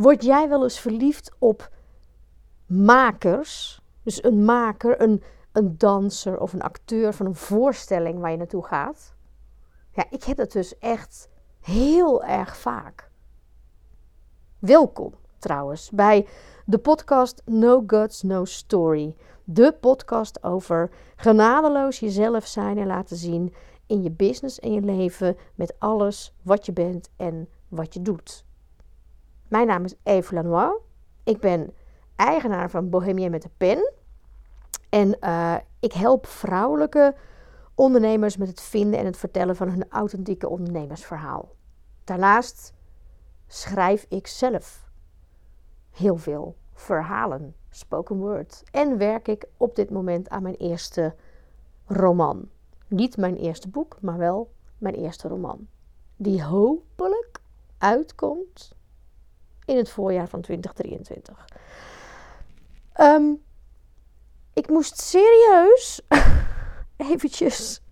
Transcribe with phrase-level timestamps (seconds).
[0.00, 1.70] Word jij wel eens verliefd op
[2.66, 3.80] makers?
[4.02, 8.64] Dus een maker, een, een danser of een acteur van een voorstelling waar je naartoe
[8.64, 9.14] gaat?
[9.92, 11.28] Ja, ik heb dat dus echt
[11.60, 13.10] heel erg vaak.
[14.58, 16.26] Welkom trouwens bij
[16.64, 19.16] de podcast No Guts, No Story.
[19.44, 23.54] De podcast over genadeloos jezelf zijn en laten zien
[23.86, 28.48] in je business en je leven met alles wat je bent en wat je doet.
[29.50, 30.80] Mijn naam is Eve Lanois.
[31.24, 31.74] Ik ben
[32.16, 33.92] eigenaar van Bohemien met de Pen.
[34.88, 37.14] En uh, ik help vrouwelijke
[37.74, 41.48] ondernemers met het vinden en het vertellen van hun authentieke ondernemersverhaal.
[42.04, 42.74] Daarnaast
[43.46, 44.90] schrijf ik zelf
[45.90, 48.62] heel veel verhalen, spoken word.
[48.70, 51.14] En werk ik op dit moment aan mijn eerste
[51.86, 52.48] roman.
[52.88, 55.68] Niet mijn eerste boek, maar wel mijn eerste roman.
[56.16, 57.40] Die hopelijk
[57.78, 58.78] uitkomt
[59.70, 61.44] in het voorjaar van 2023.
[63.00, 63.42] Um,
[64.52, 66.00] ik moest serieus
[67.12, 67.82] eventjes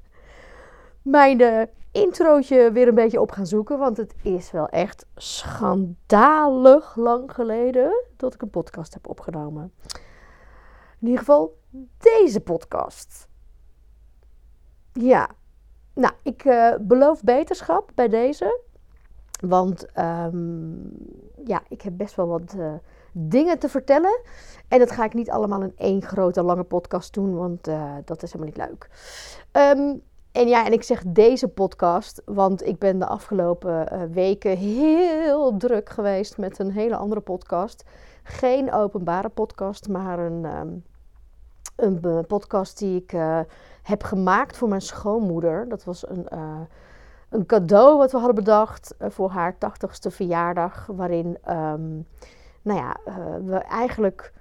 [1.02, 3.78] mijn uh, introotje weer een beetje op gaan zoeken.
[3.78, 9.72] Want het is wel echt schandalig lang geleden dat ik een podcast heb opgenomen.
[11.00, 11.58] In ieder geval
[11.98, 13.28] deze podcast.
[14.92, 15.30] Ja,
[15.94, 18.60] nou, ik uh, beloof beterschap bij deze.
[19.40, 20.92] Want um,
[21.44, 22.72] ja, ik heb best wel wat uh,
[23.12, 24.20] dingen te vertellen.
[24.68, 28.22] En dat ga ik niet allemaal in één grote lange podcast doen, want uh, dat
[28.22, 28.90] is helemaal niet leuk.
[29.52, 34.56] Um, en ja, en ik zeg deze podcast, want ik ben de afgelopen uh, weken
[34.56, 37.84] heel druk geweest met een hele andere podcast.
[38.22, 40.84] Geen openbare podcast, maar een, um,
[41.76, 43.16] een podcast die ik
[43.82, 45.68] heb gemaakt voor mijn schoonmoeder.
[45.68, 46.26] Dat was een,
[47.28, 50.86] een cadeau wat we hadden bedacht voor haar 80ste verjaardag.
[50.86, 52.06] Waarin um,
[52.62, 52.96] nou ja,
[53.44, 54.32] we eigenlijk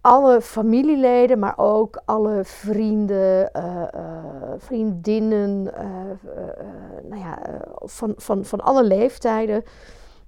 [0.00, 3.82] alle familieleden, maar ook alle vrienden, uh,
[4.56, 5.62] vriendinnen,
[7.02, 7.38] nou ja,
[7.78, 9.64] van, van, van alle leeftijden,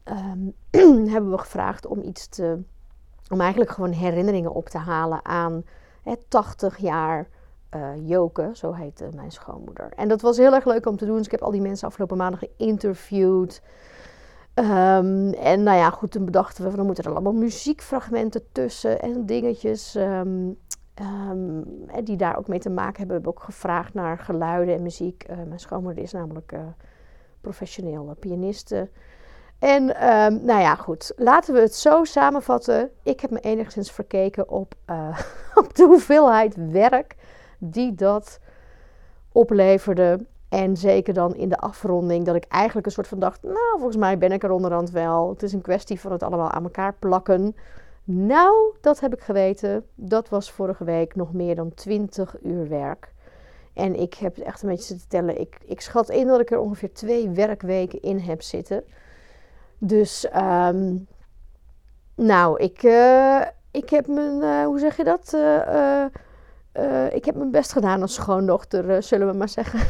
[0.04, 0.54] um,
[1.12, 2.62] hebben we gevraagd om iets te,
[3.28, 5.64] om eigenlijk gewoon herinneringen op te halen aan
[6.03, 7.28] hè, 80 jaar
[8.04, 9.92] Joke, zo heette mijn schoonmoeder.
[9.97, 11.16] En dat was heel erg leuk om te doen.
[11.16, 13.62] Dus ik heb al die mensen afgelopen maandag geïnterviewd.
[14.54, 19.00] Um, en nou ja, goed, toen bedachten we van dan moeten er allemaal muziekfragmenten tussen
[19.00, 20.59] en dingetjes um,
[21.30, 21.64] um,
[22.04, 23.06] die daar ook mee te maken hebben.
[23.06, 25.26] We hebben ook gevraagd naar geluiden en muziek.
[25.30, 26.60] Uh, mijn schoonmoeder is namelijk uh,
[27.41, 28.91] professioneel pianiste.
[29.59, 29.84] En
[30.44, 32.91] nou ja, goed, laten we het zo samenvatten.
[33.03, 35.19] Ik heb me enigszins verkeken op, uh,
[35.64, 37.16] op de hoeveelheid werk
[37.60, 38.41] die dat
[39.32, 40.26] opleverde.
[40.48, 43.97] En zeker dan in de afronding, dat ik eigenlijk een soort van dacht: Nou, volgens
[43.97, 45.28] mij ben ik er onderhand wel.
[45.28, 47.56] Het is een kwestie van het allemaal aan elkaar plakken.
[48.04, 49.87] Nou, dat heb ik geweten.
[49.94, 53.12] Dat was vorige week nog meer dan 20 uur werk.
[53.72, 55.41] En ik heb echt een beetje zitten tellen.
[55.41, 58.84] Ik, ik schat in dat ik er ongeveer twee werkweken in heb zitten.
[59.78, 61.06] Dus, um,
[62.15, 63.41] nou, ik, uh,
[63.71, 65.32] ik heb mijn, uh, hoe zeg je dat?
[65.34, 66.04] Uh,
[66.72, 69.81] uh, ik heb mijn best gedaan als schoondochter, uh, zullen we maar zeggen.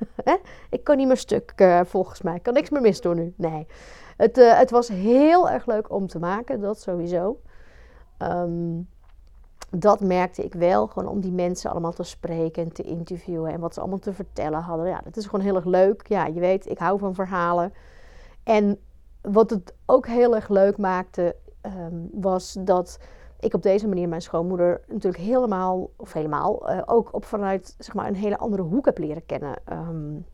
[0.70, 2.34] ik kan niet meer stuk, uh, volgens mij.
[2.34, 3.34] Ik kan niks meer misdoen nu.
[3.36, 3.66] Nee.
[4.16, 7.40] Het, het was heel erg leuk om te maken, dat sowieso.
[8.18, 8.88] Um,
[9.70, 13.60] dat merkte ik wel, gewoon om die mensen allemaal te spreken en te interviewen en
[13.60, 14.86] wat ze allemaal te vertellen hadden.
[14.86, 16.06] Ja, dat is gewoon heel erg leuk.
[16.06, 17.72] Ja, je weet, ik hou van verhalen.
[18.42, 18.78] En
[19.20, 22.98] wat het ook heel erg leuk maakte, um, was dat
[23.40, 27.94] ik op deze manier mijn schoonmoeder natuurlijk helemaal, of helemaal, uh, ook op vanuit zeg
[27.94, 29.56] maar, een hele andere hoek heb leren kennen.
[29.72, 30.24] Um,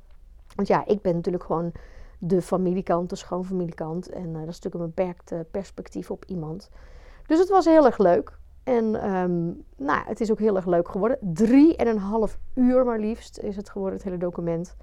[0.55, 1.73] want ja, ik ben natuurlijk gewoon
[2.19, 4.09] de familiekant, de schoonfamiliekant.
[4.09, 6.71] En uh, dat is natuurlijk een beperkt uh, perspectief op iemand.
[7.27, 8.39] Dus het was heel erg leuk.
[8.65, 11.19] En um, nou, het is ook heel erg leuk geworden.
[11.21, 14.77] Drie en een half uur maar liefst is het geworden, het hele document.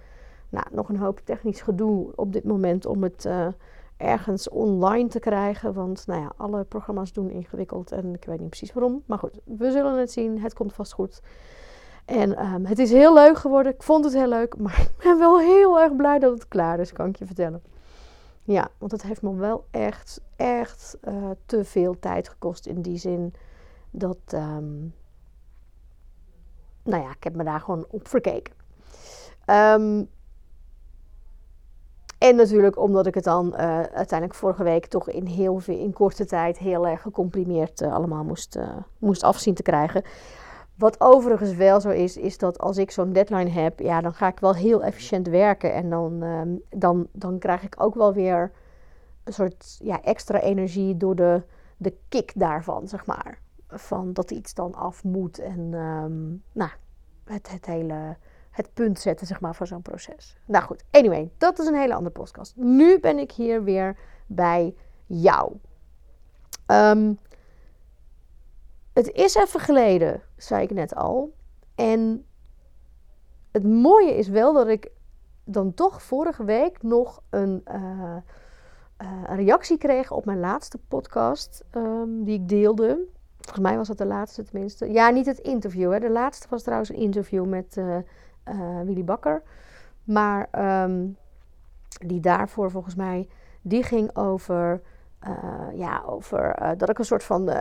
[0.49, 3.29] Nou, nog een hoop technisch gedoe op dit moment om het
[4.03, 5.73] ergens online te krijgen.
[5.73, 9.03] Want nou ja, alle programma's doen ingewikkeld en ik weet niet precies waarom.
[9.05, 10.41] Maar goed, we zullen het zien.
[10.41, 11.21] Het komt vast goed.
[12.05, 13.73] En um, het is heel leuk geworden.
[13.73, 14.57] Ik vond het heel leuk.
[14.63, 17.61] Maar ik ben wel heel erg blij dat het klaar is, kan ik je vertellen.
[18.43, 22.65] Ja, want het heeft me wel echt, echt uh, te veel tijd gekost.
[22.65, 23.33] In die zin
[23.91, 24.93] dat, um,
[26.83, 28.53] nou ja, ik heb me daar gewoon op verkeken.
[29.45, 30.09] Um,
[32.23, 35.93] en natuurlijk omdat ik het dan uh, uiteindelijk vorige week toch in heel veel, in
[35.93, 38.67] korte tijd heel erg gecomprimeerd uh, allemaal moest, uh,
[38.97, 40.03] moest afzien te krijgen.
[40.75, 44.27] Wat overigens wel zo is, is dat als ik zo'n deadline heb, ja, dan ga
[44.27, 45.73] ik wel heel efficiënt werken.
[45.73, 48.51] En dan, ehm, dan, dan krijg ik ook wel weer
[49.23, 51.41] een soort ja, extra energie door de,
[51.77, 53.39] de kick daarvan, zeg maar.
[53.67, 56.71] Van dat iets dan af moet en um, nou,
[57.23, 58.17] het, het hele
[58.53, 60.37] het punt zetten zeg maar, van zo'n proces.
[60.45, 62.55] Nou goed, anyway, dat is een hele andere podcast.
[62.55, 63.97] Nu ben ik hier weer
[64.27, 65.53] bij jou.
[66.67, 67.19] Um,
[68.93, 71.33] het is even geleden, zei ik net al.
[71.75, 72.25] En
[73.51, 74.91] het mooie is wel dat ik
[75.43, 78.15] dan toch vorige week nog een, uh,
[78.97, 83.05] een reactie kreeg op mijn laatste podcast um, die ik deelde.
[83.39, 84.91] Volgens mij was dat de laatste tenminste.
[84.91, 85.91] Ja, niet het interview.
[85.91, 85.99] Hè.
[85.99, 87.97] De laatste was trouwens een interview met uh,
[88.85, 89.41] Willy Bakker.
[90.03, 90.47] Maar
[90.83, 91.17] um,
[92.05, 93.27] die daarvoor volgens mij,
[93.61, 94.81] die ging over,
[95.73, 97.51] ja, over dat ik een soort van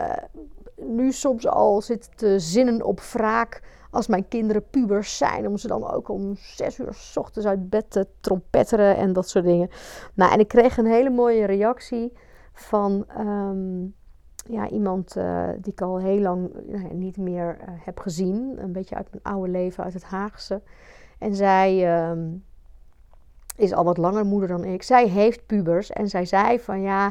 [0.75, 5.47] nu soms al zit te zinnen op wraak als mijn kinderen pubers zijn.
[5.47, 9.29] Om ze dan ook om zes uur s ochtends uit bed te trompetteren en dat
[9.29, 9.69] soort dingen.
[10.13, 12.13] Nou, en ik kreeg een hele mooie reactie
[12.53, 13.95] van um,
[14.43, 18.55] ja, iemand uh, die ik al heel lang nou niet meer uh, heb gezien.
[18.57, 20.61] Een beetje uit mijn oude leven, uit het Haagse.
[21.19, 22.43] En zij um,
[23.55, 24.83] is al wat langer moeder dan ik.
[24.83, 27.07] Zij heeft pubers en zij zei van ja,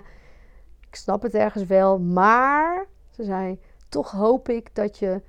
[0.89, 5.23] ik snap het ergens wel, maar ze zei, toch hoop ik dat je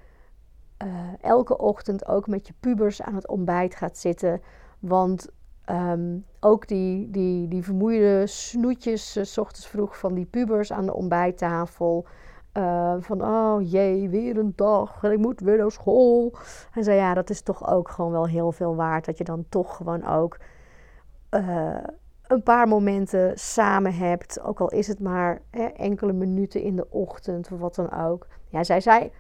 [1.21, 4.41] elke ochtend ook met je pubers aan het ontbijt gaat zitten.
[4.79, 5.29] Want
[5.69, 10.85] um, ook die, die, die vermoeide snoetjes, uh, s ochtends vroeg van die pubers aan
[10.85, 12.05] de ontbijttafel.
[12.57, 16.33] Uh, van, oh jee, weer een dag en ik moet weer naar school.
[16.73, 19.05] En zei, ja, dat is toch ook gewoon wel heel veel waard.
[19.05, 20.37] Dat je dan toch gewoon ook
[22.27, 24.41] een paar momenten samen hebt.
[24.41, 28.27] Ook al is het maar hè, enkele minuten in de ochtend of wat dan ook.
[28.49, 29.11] Ja, zij zei,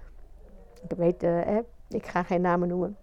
[0.89, 2.97] ik weet, uh, hè, ik ga geen namen noemen.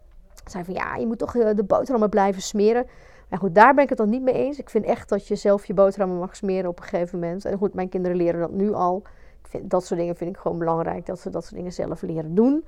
[0.44, 2.86] Zei van ja, je moet toch de boterhammen blijven smeren.
[3.31, 4.59] Maar goed, daar ben ik het dan niet mee eens.
[4.59, 7.44] Ik vind echt dat je zelf je boterhammen mag smeren op een gegeven moment.
[7.44, 9.03] En goed, mijn kinderen leren dat nu al.
[9.43, 12.03] Ik vind, dat soort dingen vind ik gewoon belangrijk, dat ze dat soort dingen zelf
[12.03, 12.65] leren doen.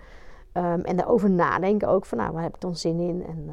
[0.55, 3.25] Um, en daarover nadenken ook van, nou, waar heb ik dan zin in?
[3.27, 3.51] En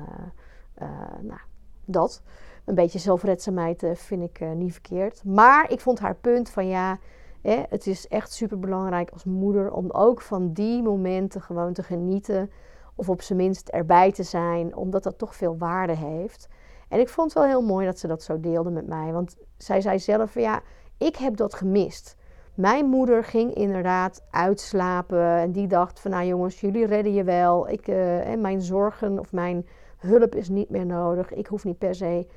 [0.81, 0.87] uh,
[1.21, 1.39] nou,
[1.85, 2.21] dat
[2.65, 5.23] een beetje zelfredzaamheid uh, vind ik niet verkeerd.
[5.23, 6.97] Maar ik vond haar punt van ja,
[7.41, 11.83] hè, het is echt super belangrijk als moeder om ook van die momenten gewoon te
[11.83, 12.51] genieten.
[12.95, 16.47] Of op zijn minst erbij te zijn, omdat dat toch veel waarde heeft.
[16.89, 19.11] En ik vond het wel heel mooi dat ze dat zo deelde met mij.
[19.11, 20.61] Want zij zei zelf van ja,
[20.97, 22.15] ik heb dat gemist.
[22.53, 27.69] Mijn moeder ging inderdaad uitslapen en die dacht van nou jongens, jullie redden je wel.
[27.69, 31.33] Ik, en mijn zorgen of mijn hulp is niet meer nodig.
[31.33, 32.27] Ik hoef niet per se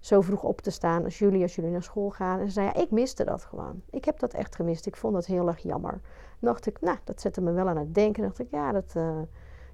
[0.00, 2.40] zo vroeg op te staan als jullie, als jullie naar school gaan.
[2.40, 3.82] En ze zei, ja, ik miste dat gewoon.
[3.90, 4.86] Ik heb dat echt gemist.
[4.86, 6.00] Ik vond dat heel erg jammer.
[6.40, 8.22] Dan dacht ik, nou, dat zette me wel aan het denken.
[8.22, 9.18] dacht ik, ja, dat, uh,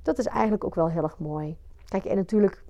[0.03, 1.57] dat is eigenlijk ook wel heel erg mooi.
[1.89, 2.64] Kijk, en natuurlijk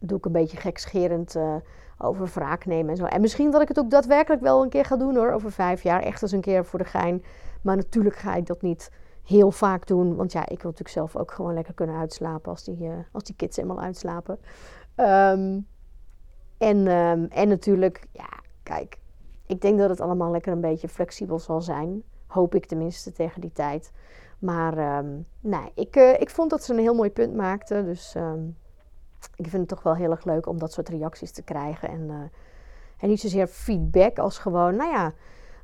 [0.00, 1.54] doe ik een beetje gekscherend uh,
[1.98, 3.04] over wraak nemen en zo.
[3.04, 5.82] En misschien dat ik het ook daadwerkelijk wel een keer ga doen hoor, over vijf
[5.82, 6.02] jaar.
[6.02, 7.24] Echt eens een keer voor de gein.
[7.62, 8.90] Maar natuurlijk ga ik dat niet
[9.24, 10.16] heel vaak doen.
[10.16, 13.22] Want ja, ik wil natuurlijk zelf ook gewoon lekker kunnen uitslapen als die, uh, als
[13.22, 14.38] die kids helemaal uitslapen.
[14.96, 15.66] Um,
[16.58, 18.28] en, um, en natuurlijk, ja,
[18.62, 18.98] kijk,
[19.46, 22.02] ik denk dat het allemaal lekker een beetje flexibel zal zijn.
[22.26, 23.92] Hoop ik tenminste tegen die tijd.
[24.38, 27.84] Maar um, nee, ik, uh, ik vond dat ze een heel mooi punt maakte.
[27.84, 28.14] Dus
[29.34, 31.88] ik vind het toch wel heel erg leuk om dat soort reacties te krijgen.
[31.88, 32.14] En, uh,
[32.98, 35.12] en niet zozeer feedback als gewoon, nou ja,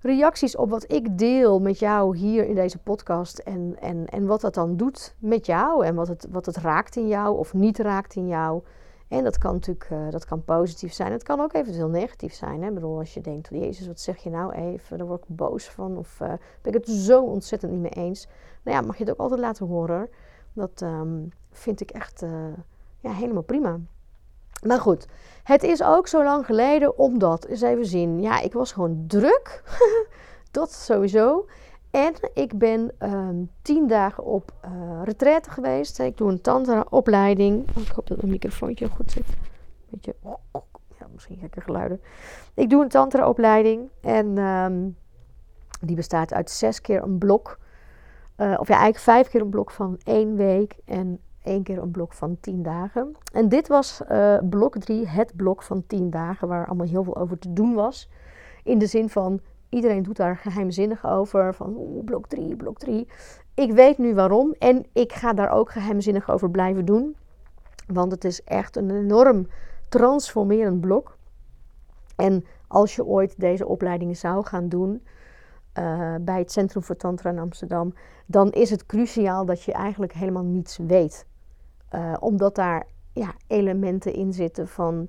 [0.00, 3.38] reacties op wat ik deel met jou hier in deze podcast.
[3.38, 5.84] En, en, en wat dat dan doet met jou.
[5.84, 8.62] En wat het, wat het raakt in jou of niet raakt in jou.
[9.08, 11.12] En dat kan natuurlijk uh, dat kan positief zijn.
[11.12, 12.62] Het kan ook eventueel negatief zijn.
[12.62, 12.69] Hè?
[12.69, 14.98] Ik bedoel, als je denkt, Jezus, wat zeg je nou even?
[14.98, 15.96] Daar word ik boos van.
[15.96, 16.29] Of uh,
[16.62, 18.29] ben ik het zo ontzettend niet mee eens.
[18.62, 20.08] Nou ja, mag je het ook altijd laten horen.
[20.52, 22.24] Dat um, vind ik echt
[23.05, 23.79] ja, helemaal prima.
[24.67, 25.06] Maar goed,
[25.43, 28.20] het is ook zo lang geleden omdat, eens even zien.
[28.20, 29.63] Ja, ik was gewoon druk.
[30.51, 31.46] dat sowieso.
[31.91, 35.99] En ik ben um, tien dagen op uh, retraite geweest.
[35.99, 37.69] Ik doe een tantra-opleiding.
[37.77, 39.27] Oh, ik hoop dat mijn microfoontje goed zit.
[39.89, 40.15] Beetje,
[40.99, 42.01] ja, misschien gekke geluiden.
[42.55, 43.89] Ik doe een tantra-opleiding.
[44.01, 44.96] En um,
[45.81, 47.58] die bestaat uit zes keer een blok.
[48.37, 50.77] Uh, of ja, eigenlijk vijf keer een blok van één week.
[50.84, 53.17] En één keer een blok van tien dagen.
[53.32, 56.48] En dit was uh, blok drie, het blok van tien dagen.
[56.48, 58.10] Waar allemaal heel veel over te doen was.
[58.63, 59.41] In de zin van
[59.74, 61.55] Iedereen doet daar geheimzinnig over.
[61.55, 63.08] Van oeh, blok 3, blok 3.
[63.55, 64.55] Ik weet nu waarom.
[64.58, 67.17] En ik ga daar ook geheimzinnig over blijven doen.
[67.86, 69.46] Want het is echt een enorm
[69.89, 71.17] transformerend blok.
[72.17, 75.03] En als je ooit deze opleiding zou gaan doen.
[75.79, 77.94] Uh, bij het Centrum voor Tantra in Amsterdam.
[78.27, 81.27] Dan is het cruciaal dat je eigenlijk helemaal niets weet.
[81.93, 85.08] Uh, omdat daar ja, elementen in zitten van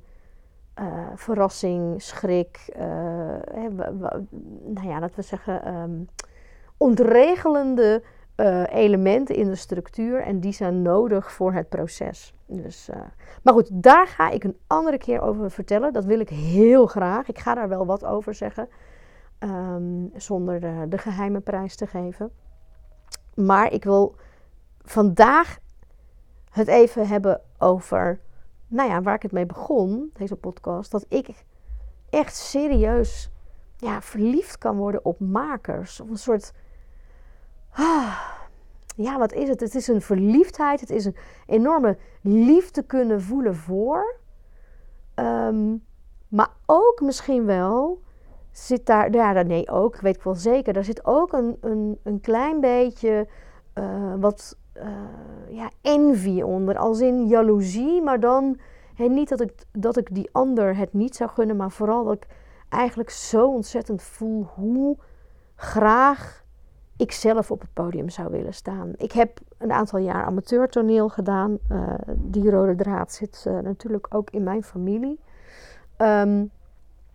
[0.80, 2.82] uh, verrassing, schrik, uh,
[3.52, 3.70] hè,
[4.64, 6.08] nou ja, laten we zeggen, um,
[6.78, 8.04] ontregelende
[8.70, 12.34] elementen in de structuur en die zijn nodig voor het proces.
[12.46, 12.90] Dus,
[13.44, 15.94] maar goed, daar ga ik een andere keer over vertellen.
[15.94, 17.28] Dat wil ik heel graag.
[17.28, 18.68] Ik ga daar wel wat over zeggen,
[19.40, 22.32] um, zonder de, de geheime prijs te geven.
[23.36, 24.16] Maar ik wil
[24.84, 25.58] vandaag
[26.56, 28.20] het even hebben over
[28.68, 31.44] nou ja, waar ik het mee begon, deze podcast, dat ik
[32.10, 33.32] echt serieus
[33.78, 36.00] ja, verliefd kan worden op makers.
[36.00, 36.54] Of een soort.
[37.72, 38.20] Ah,
[38.96, 39.60] ja, wat is het?
[39.60, 40.80] Het is een verliefdheid.
[40.80, 44.16] Het is een enorme liefde kunnen voelen voor.
[45.14, 45.76] Ehm,
[46.28, 48.02] maar ook misschien wel
[48.52, 49.12] zit daar.
[49.12, 50.74] Ja, nee, ook, weet ik wel zeker.
[50.74, 53.28] Daar zit ook een, een, een klein beetje.
[53.74, 56.78] Uh, wat uh, ja, envy onder.
[56.78, 58.60] Als in jaloezie, maar dan
[58.98, 62.28] niet dat ik, dat ik die ander het niet zou gunnen, maar vooral dat ik
[62.70, 64.98] eigenlijk zo ontzettend voel hoe
[65.56, 66.44] graag
[66.98, 68.94] ik zelf op het podium zou willen staan.
[68.98, 71.58] Ik heb een aantal jaar amateurtoneel gedaan.
[71.72, 75.20] Uh, die rode draad zit uh, natuurlijk ook in mijn familie.
[75.98, 76.52] Um,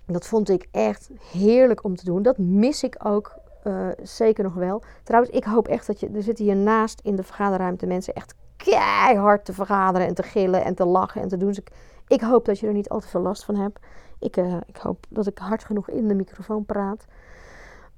[0.06, 2.22] dat vond ik echt heerlijk om te doen.
[2.22, 4.82] Dat mis ik ook uh, zeker nog wel.
[5.02, 6.10] Trouwens, ik hoop echt dat je.
[6.14, 10.74] Er zitten hiernaast in de vergaderruimte mensen echt keihard te vergaderen en te gillen en
[10.74, 11.48] te lachen en te doen.
[11.48, 11.60] Dus
[12.06, 13.78] ik, hoop dat je er niet al te veel last van hebt.
[14.18, 17.04] Ik, uh, ik hoop dat ik hard genoeg in de microfoon praat.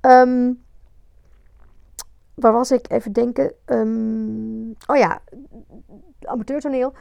[0.01, 0.63] Um,
[2.35, 2.91] waar was ik?
[2.91, 3.53] Even denken.
[3.67, 5.21] Um, oh ja,
[6.23, 6.93] amateurtoneel.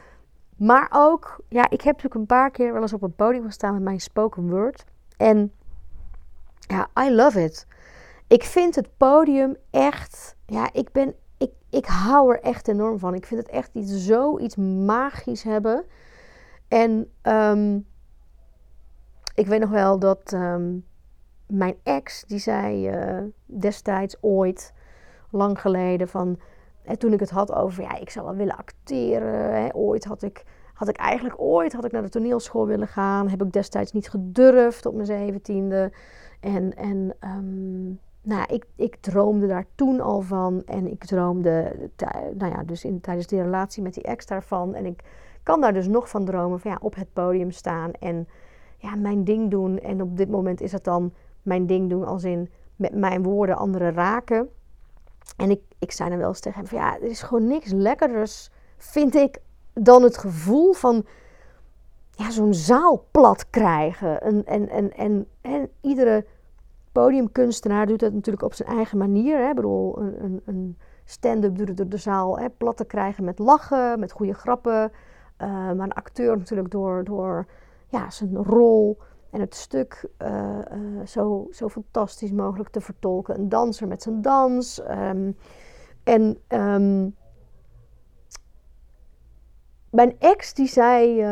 [0.56, 3.72] Maar ook, ja, ik heb natuurlijk een paar keer wel eens op een podium gestaan
[3.74, 4.84] met mijn spoken word.
[5.16, 5.52] En
[6.58, 7.66] ja, I love it.
[8.32, 10.36] Ik vind het podium echt.
[10.46, 11.14] Ja, ik ben.
[11.38, 13.14] Ik, ik hou er echt enorm van.
[13.14, 15.84] Ik vind het echt iets, zoiets magisch hebben.
[16.68, 17.86] En um,
[19.34, 20.86] ik weet nog wel dat um,
[21.46, 24.72] mijn ex, die zei uh, destijds ooit,
[25.30, 26.40] lang geleden, van.
[26.82, 29.62] En toen ik het had over, ja, ik zou wel willen acteren.
[29.62, 33.28] Hè, ooit had ik, had ik eigenlijk ooit had ik naar de toneelschool willen gaan.
[33.28, 35.92] Heb ik destijds niet gedurfd op mijn zeventiende.
[36.40, 40.62] En, en um, nou, ik, ik droomde daar toen al van.
[40.66, 41.74] En ik droomde,
[42.34, 44.74] nou ja, dus in, tijdens die relatie met die ex daarvan.
[44.74, 45.02] En ik
[45.42, 48.28] kan daar dus nog van dromen van ja, op het podium staan en
[48.76, 49.78] ja, mijn ding doen.
[49.78, 51.12] En op dit moment is het dan
[51.42, 54.48] mijn ding doen als in met mijn woorden anderen raken.
[55.36, 57.70] En ik, ik zei dan wel eens tegen hem van ja, er is gewoon niks
[57.72, 59.38] lekkerders, vind ik,
[59.72, 61.04] dan het gevoel van
[62.10, 64.20] ja, zo'n zaal plat krijgen.
[64.20, 66.24] En, en, en, en, en iedere
[66.92, 69.38] podiumkunstenaar doet dat natuurlijk op zijn eigen manier.
[69.38, 69.48] Hè.
[69.48, 73.38] Ik bedoel, een, een, een stand-up doet door de zaal hè, plat te krijgen met
[73.38, 74.92] lachen, met goede grappen.
[75.42, 77.46] Uh, maar een acteur natuurlijk door, door
[77.88, 78.98] ja, zijn rol
[79.30, 83.38] en het stuk uh, uh, zo, zo fantastisch mogelijk te vertolken.
[83.38, 84.82] Een danser met zijn dans.
[84.90, 85.36] Um,
[86.04, 87.16] en um,
[89.90, 91.26] mijn ex die zei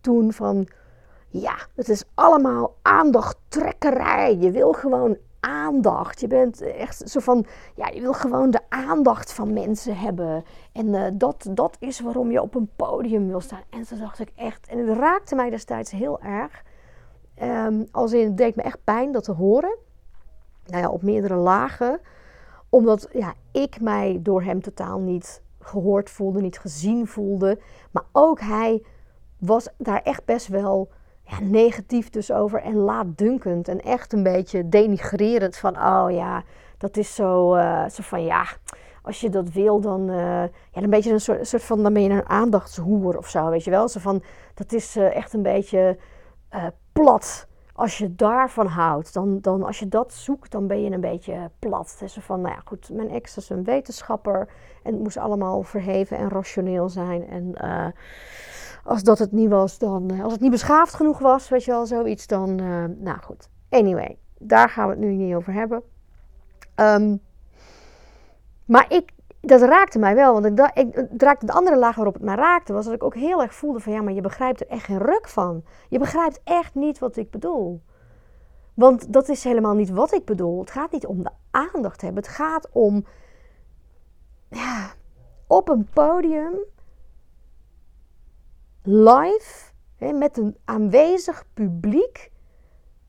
[0.00, 0.68] toen van
[1.30, 4.36] ja, het is allemaal aandachttrekkerij.
[4.36, 6.20] Je wil gewoon aandacht.
[6.20, 10.44] Je bent echt zo van, ja, je wil gewoon de aandacht van mensen hebben.
[10.72, 13.62] En uh, dat, dat is waarom je op een podium wil staan.
[13.70, 16.62] En toen dacht ik echt, en het raakte mij destijds heel erg.
[17.42, 19.76] Um, als in, het deed me echt pijn dat te horen.
[20.66, 22.00] Nou ja, op meerdere lagen.
[22.68, 27.58] Omdat ja, ik mij door hem totaal niet gehoord voelde, niet gezien voelde.
[27.90, 28.82] Maar ook hij
[29.38, 30.88] was daar echt best wel
[31.42, 33.68] negatief dus over en laatdunkend.
[33.68, 36.42] En echt een beetje denigrerend van, oh ja,
[36.78, 38.44] dat is zo, uh, zo van, ja,
[39.02, 42.02] als je dat wil, dan, uh, ja, een beetje een soort, soort, van, dan ben
[42.02, 43.88] je een aandachtshoer of zo, weet je wel.
[43.88, 44.22] Zo van,
[44.54, 45.98] dat is uh, echt een beetje
[46.92, 47.48] plat.
[47.72, 51.50] Als je daarvan houdt, dan, dan als je dat zoekt, dan ben je een beetje
[51.58, 51.96] plat.
[51.98, 54.48] Dus van, nou ja, goed, mijn ex is een wetenschapper
[54.82, 57.28] en het moest allemaal verheven en rationeel zijn.
[57.28, 57.54] En
[58.84, 60.10] als dat het niet was, dan.
[60.10, 62.60] Eh, als het niet beschaafd genoeg was, weet je wel, zoiets, dan.
[62.60, 63.48] Uh, nou goed.
[63.70, 65.82] Anyway, daar gaan we het nu niet over hebben.
[66.76, 67.20] Um,
[68.64, 70.40] maar ik, dat raakte mij wel.
[70.40, 73.14] Want ik, ik, raakte de andere laag waarop het mij raakte, was dat ik ook
[73.14, 75.64] heel erg voelde van ja, maar je begrijpt er echt geen ruk van.
[75.88, 77.82] Je begrijpt echt niet wat ik bedoel.
[78.74, 80.60] Want dat is helemaal niet wat ik bedoel.
[80.60, 82.22] Het gaat niet om de aandacht hebben.
[82.22, 83.04] Het gaat om
[84.48, 84.90] ja,
[85.46, 86.54] op een podium
[88.90, 92.30] live, hè, met een aanwezig publiek,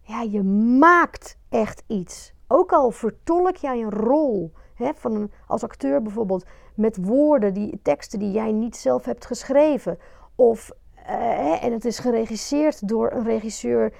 [0.01, 0.43] ja, je
[0.79, 2.33] maakt echt iets.
[2.47, 6.45] Ook al vertolk jij een rol, hè, van een, als acteur bijvoorbeeld,
[6.75, 9.97] met woorden, die, teksten die jij niet zelf hebt geschreven.
[10.35, 10.71] Of
[11.05, 13.93] eh, en het is geregisseerd door een regisseur,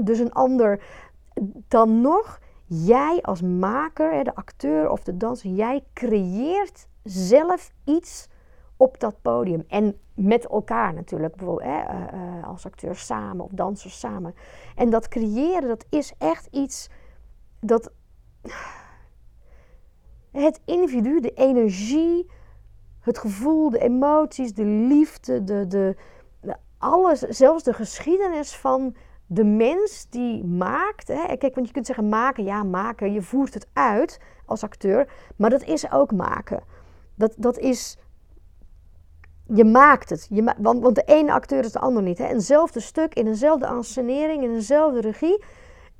[0.00, 0.84] dus een ander,
[1.68, 8.28] dan nog, jij als maker, de acteur of de danser, jij creëert zelf iets
[8.76, 9.64] op dat podium.
[9.68, 14.34] En met elkaar natuurlijk, bijvoorbeeld eh, eh, als acteurs samen of dansers samen.
[14.74, 16.90] En dat creëren, dat is echt iets
[17.60, 17.92] dat
[20.30, 22.30] het individu, de energie,
[23.00, 25.96] het gevoel, de emoties, de liefde, de, de,
[26.78, 28.96] alles, zelfs de geschiedenis van
[29.26, 31.08] de mens die maakt.
[31.08, 31.36] Hè?
[31.36, 33.12] Kijk, want je kunt zeggen maken, ja, maken.
[33.12, 36.62] Je voert het uit als acteur, maar dat is ook maken.
[37.14, 37.98] Dat, dat is.
[39.54, 40.26] Je maakt het.
[40.30, 42.18] Je want, want de ene acteur is de ander niet.
[42.18, 42.26] Hè?
[42.26, 45.44] Eenzelfde stuk, in eenzelfde ansenering, in eenzelfde regie.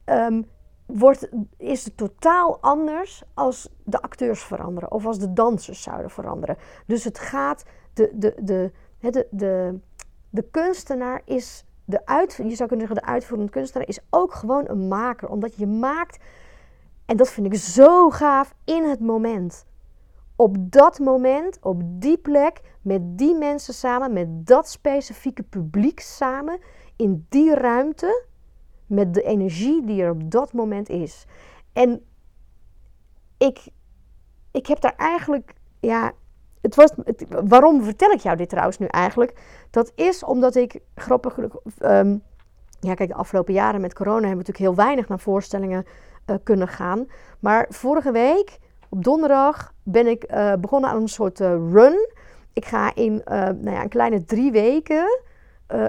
[0.05, 0.47] Um,
[0.87, 6.57] wordt, is het totaal anders als de acteurs veranderen of als de dansers zouden veranderen.
[6.87, 9.79] Dus het gaat, de, de, de, de, de,
[10.31, 14.69] de kunstenaar is, de uit, je zou kunnen zeggen de uitvoerende kunstenaar is ook gewoon
[14.69, 15.29] een maker.
[15.29, 16.25] Omdat je maakt,
[17.07, 19.67] en dat vind ik zo gaaf, in het moment.
[20.37, 26.59] Op dat moment, op die plek, met die mensen samen, met dat specifieke publiek samen,
[26.97, 28.25] in die ruimte
[28.87, 31.27] met de energie die er op dat moment is.
[31.73, 32.05] En
[33.39, 33.69] ik,
[34.51, 36.13] ik heb daar eigenlijk, ja,
[36.61, 36.93] het was,
[37.29, 39.41] waarom vertel ik jou dit trouwens nu eigenlijk?
[39.71, 42.23] Dat is omdat ik, grappig um,
[42.81, 45.87] ja kijk, de afgelopen jaren met corona hebben we natuurlijk heel weinig naar voorstellingen
[46.27, 47.07] uh, kunnen gaan.
[47.41, 52.09] Maar vorige week, op donderdag, ben ik uh, begonnen aan een soort uh, run.
[52.53, 55.21] Ik ga in nou ja, een kleine drie weken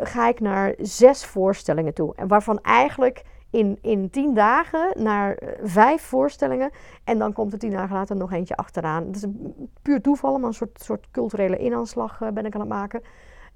[0.03, 2.15] ga ik naar zes voorstellingen toe.
[2.15, 6.71] En waarvan eigenlijk in, in tien dagen naar vijf voorstellingen.
[7.03, 9.05] En dan komt er tien dagen later nog eentje achteraan.
[9.05, 12.69] Het is een puur toeval, maar een soort, soort culturele inaanslag ben ik aan het
[12.69, 13.01] maken.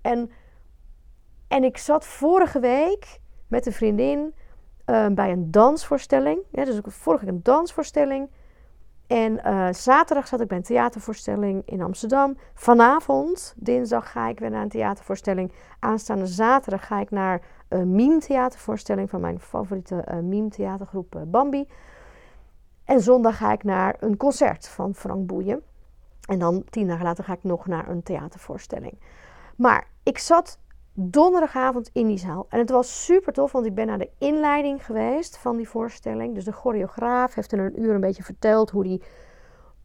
[0.01, 0.31] En,
[1.47, 4.33] en ik zat vorige week met een vriendin
[5.11, 6.39] bij een dansvoorstelling.
[6.51, 8.29] Ja, dus vorige week een dansvoorstelling.
[9.11, 12.37] En uh, zaterdag zat ik bij een theatervoorstelling in Amsterdam.
[12.53, 15.51] Vanavond, dinsdag, ga ik weer naar een theatervoorstelling.
[15.79, 21.67] Aanstaande zaterdag ga ik naar een meme-theatervoorstelling van mijn favoriete uh, meme-theatergroep uh, Bambi.
[22.85, 25.63] En zondag ga ik naar een concert van Frank Boeien.
[26.27, 28.99] En dan tien dagen later ga ik nog naar een theatervoorstelling.
[29.55, 30.59] Maar ik zat
[30.93, 32.45] donderdagavond in die zaal.
[32.49, 36.35] En het was super tof, want ik ben naar de inleiding geweest van die voorstelling.
[36.35, 39.03] Dus de choreograaf heeft in een uur een beetje verteld hoe, die,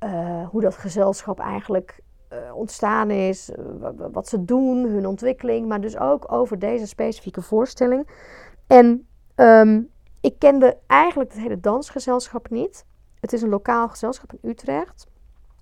[0.05, 2.01] uh, hoe dat gezelschap eigenlijk
[2.33, 7.43] uh, ontstaan is, uh, wat ze doen, hun ontwikkeling, maar dus ook over deze specifieke
[7.43, 8.09] voorstelling.
[8.67, 9.91] En um,
[10.21, 12.87] ik kende eigenlijk het hele dansgezelschap niet.
[13.21, 15.07] Het is een lokaal gezelschap in Utrecht.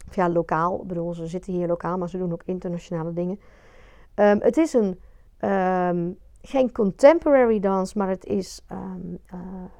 [0.08, 3.40] Of ja, lokaal, ik bedoel, ze zitten hier lokaal, maar ze doen ook internationale dingen.
[4.14, 5.00] Um, het is een
[5.44, 9.18] Um, geen contemporary dance, maar het is um,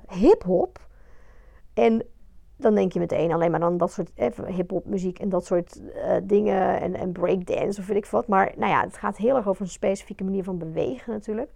[0.09, 0.87] hip-hop.
[1.74, 2.07] En
[2.57, 5.81] dan denk je meteen alleen maar dan dat soort eh, hip-hop muziek en dat soort
[5.81, 8.29] uh, dingen en, en breakdance of weet ik wat.
[8.29, 11.50] Maar nou ja, het gaat heel erg over een specifieke manier van bewegen natuurlijk.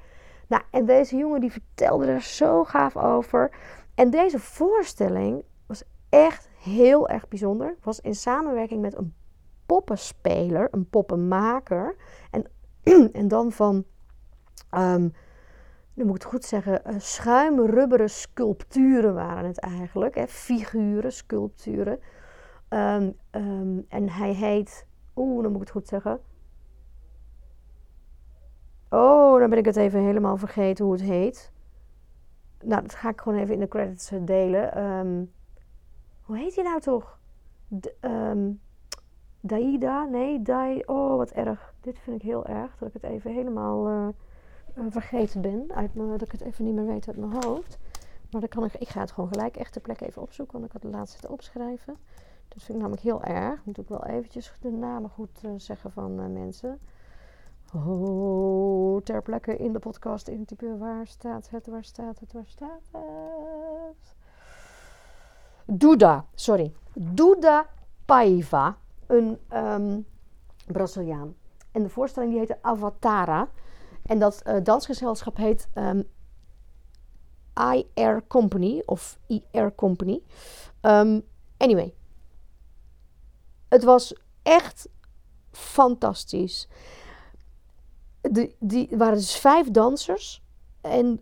[0.46, 3.50] Nou, en deze jongen die vertelde er zo gaaf over.
[3.94, 7.76] En deze voorstelling was echt heel erg bijzonder.
[7.82, 9.14] Was in samenwerking met een
[9.66, 11.96] poppenspeler, een poppenmaker.
[12.30, 12.44] En,
[13.12, 13.84] en dan van
[14.70, 15.12] Um,
[15.94, 20.14] nu moet ik het goed zeggen, uh, schuimrubberen sculpturen waren het eigenlijk.
[20.14, 22.00] Hè, figuren, sculpturen.
[22.68, 26.20] Um, um, en hij heet, oeh, dan moet ik het goed zeggen.
[28.88, 31.52] Oh, dan ben ik het even helemaal vergeten hoe het heet.
[32.64, 35.30] Nou, dat ga ik gewoon even in de credits eh, delen.
[36.22, 37.18] Hoe heet hij nou toch?
[37.80, 37.88] D
[39.40, 40.04] Daida?
[40.04, 40.82] Nee, Dai.
[40.86, 41.74] Oh, wat erg.
[41.80, 42.76] Dit vind ik heel erg.
[42.78, 43.88] Dat ik het even helemaal.
[43.88, 44.08] Uh,
[44.90, 45.70] vergeten ben.
[45.74, 47.78] Uit me, dat ik het even niet meer weet uit mijn hoofd.
[48.30, 50.54] Maar dan kan ik, ik ga het gewoon gelijk echt ter plekke even opzoeken.
[50.54, 51.96] Want ik had het laatst opschrijven.
[52.48, 53.64] Dat vind ik namelijk heel erg.
[53.64, 56.78] Moet ik wel eventjes de namen goed uh, zeggen van uh, mensen.
[57.74, 60.78] Oh, ter plekke in de podcast intypen.
[60.78, 61.66] Waar staat het?
[61.66, 62.32] Waar staat het?
[62.32, 64.14] Waar staat het?
[65.64, 66.72] Duda, sorry.
[66.94, 67.66] Duda
[68.04, 68.76] Paiva.
[69.06, 70.06] Een um,
[70.66, 71.34] Braziliaan.
[71.72, 73.48] En de voorstelling die heette Avatara.
[74.08, 76.08] En dat uh, dansgezelschap heet um,
[77.54, 80.22] ehm, IR Company of IR Company.
[80.82, 81.22] Um,
[81.56, 81.94] anyway,
[83.68, 84.88] het was echt
[85.50, 86.68] fantastisch.
[88.20, 90.42] De, die waren dus vijf dansers.
[90.80, 91.20] En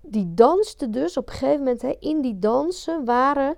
[0.00, 3.56] die dansten dus op een gegeven moment, hè, in die dansen waren.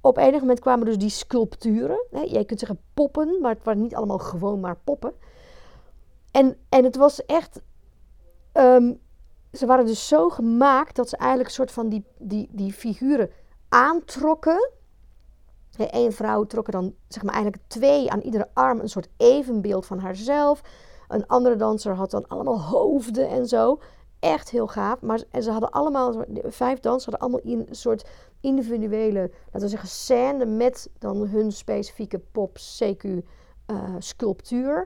[0.00, 2.06] Op enig moment kwamen dus die sculpturen.
[2.26, 5.14] Jij kunt zeggen poppen, maar het waren niet allemaal gewoon maar poppen.
[6.34, 7.60] En, en het was echt.
[8.52, 8.94] ehm,
[9.52, 13.30] ze waren dus zo gemaakt dat ze eigenlijk een soort van die, die, die figuren
[13.68, 14.70] aantrokken.
[15.76, 19.86] Eén vrouw trok er dan zeg maar eigenlijk twee aan iedere arm een soort evenbeeld
[19.86, 20.60] van haarzelf.
[21.08, 23.80] Een andere danser had dan allemaal hoofden en zo.
[24.20, 25.00] Echt heel gaaf.
[25.00, 28.08] Maar en ze hadden allemaal, vijf dansers hadden allemaal een soort
[28.40, 33.04] individuele, laten we zeggen, scène met dan hun specifieke pop CQ
[33.66, 34.80] eh.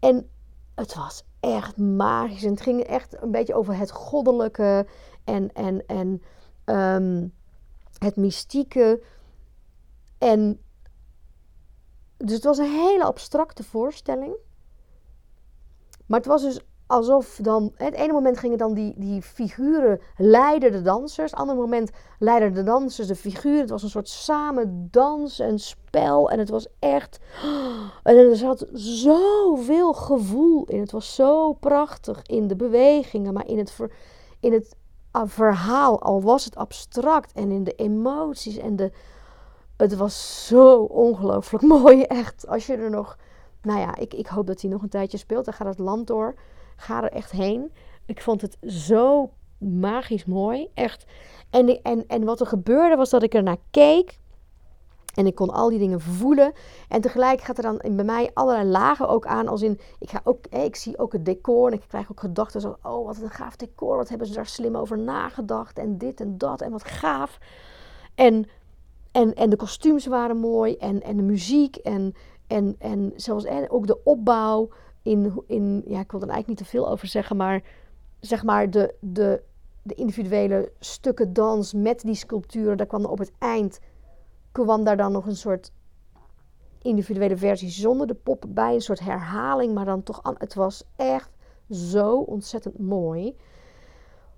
[0.00, 0.30] En
[0.76, 2.44] het was echt magisch.
[2.44, 4.86] En het ging echt een beetje over het goddelijke
[5.24, 6.22] en, en, en
[6.64, 7.28] ehm,
[7.98, 9.02] het mystieke.
[10.18, 10.60] En
[12.16, 14.36] dus het was een hele abstracte voorstelling.
[16.06, 20.72] Maar het was dus alsof dan, het ene moment gingen dan die, die figuren leiden
[20.72, 23.60] de dansers, het andere moment leidden de dansers de figuren.
[23.60, 27.18] Het was een soort samen dans en spel en het was echt,
[28.02, 30.80] en er zat zoveel gevoel in.
[30.80, 33.76] Het was zo prachtig in de bewegingen, maar in het,
[34.40, 34.76] in het
[35.10, 38.92] ah, verhaal, al was het abstract en in de emoties en de,
[39.76, 42.48] het was zo ongelooflijk mooi, echt.
[42.48, 43.18] Als je er nog,
[43.62, 45.44] nou ja, ik, ik hoop dat hij nog een tijdje speelt.
[45.44, 46.34] Dan gaat het land door.
[46.76, 47.72] Ga er echt heen.
[48.06, 51.06] Ik vond het zo magisch mooi, echt.
[51.50, 54.18] En, en, en wat er gebeurde was dat ik er naar keek.
[55.14, 56.52] En ik kon al die dingen voelen.
[56.88, 59.48] En tegelijk gaat er dan bij mij allerlei lagen ook aan.
[59.48, 61.66] Als in, ik, ga ook, ik zie ook het decor.
[61.66, 62.76] En ik krijg ook gedachten zo.
[62.82, 63.96] Oh, wat een gaaf decor.
[63.96, 65.78] Wat hebben ze daar slim over nagedacht.
[65.78, 66.60] En dit en dat.
[66.60, 67.38] En wat gaaf.
[68.14, 68.46] En
[69.16, 72.14] en, en de kostuums waren mooi en, en de muziek en,
[72.46, 74.68] en, en zelfs en ook de opbouw
[75.06, 77.62] in, in, ja, ik wil er eigenlijk niet te veel over zeggen, maar
[78.20, 79.42] zeg maar de, de,
[79.82, 83.80] de individuele stukken dans met die sculpturen, daar kwam op het eind,
[84.52, 85.72] kwam daar dan nog een soort
[86.82, 91.30] individuele versie zonder de pop bij, een soort herhaling, maar dan toch, het was echt
[91.70, 93.36] zo ontzettend mooi.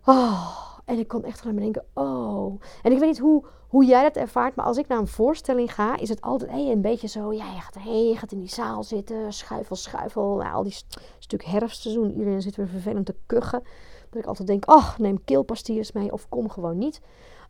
[0.04, 2.60] Oh, en ik kon echt alleen maar denken, oh.
[2.82, 5.74] En ik weet niet hoe, hoe jij dat ervaart, maar als ik naar een voorstelling
[5.74, 8.38] ga, is het altijd hey, een beetje zo, ja, je gaat erheen, je gaat in
[8.38, 10.36] die zaal zitten, schuifel, schuifel.
[10.36, 13.62] Nou, al die st stuk herfstseizoen, iedereen zit weer vervelend te kuchen.
[14.10, 17.00] Dat ik altijd denk, ach, neem keelpastilles mee of kom gewoon niet.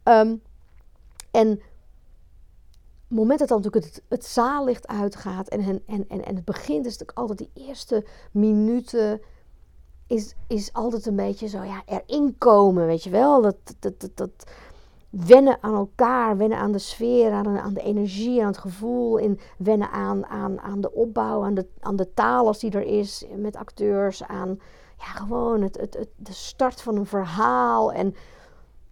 [0.05, 0.43] Um,
[1.31, 1.59] en het
[3.09, 6.99] moment dat dan natuurlijk het, het zaallicht uitgaat en, en, en, en het begint, is
[6.99, 9.21] natuurlijk altijd die eerste minuten
[10.09, 13.43] is, is altijd een beetje zo, ja, erin komen, weet je wel.
[13.43, 14.51] Dat, dat, dat, dat
[15.11, 19.19] wennen aan elkaar, wennen aan de sfeer, aan, aan de energie, aan het gevoel.
[19.19, 23.25] En wennen aan, aan, aan de opbouw, aan de, aan de taal die er is,
[23.37, 24.23] met acteurs.
[24.25, 24.59] Aan
[24.99, 27.93] ja, gewoon het, het, het, de start van een verhaal.
[27.93, 28.15] En,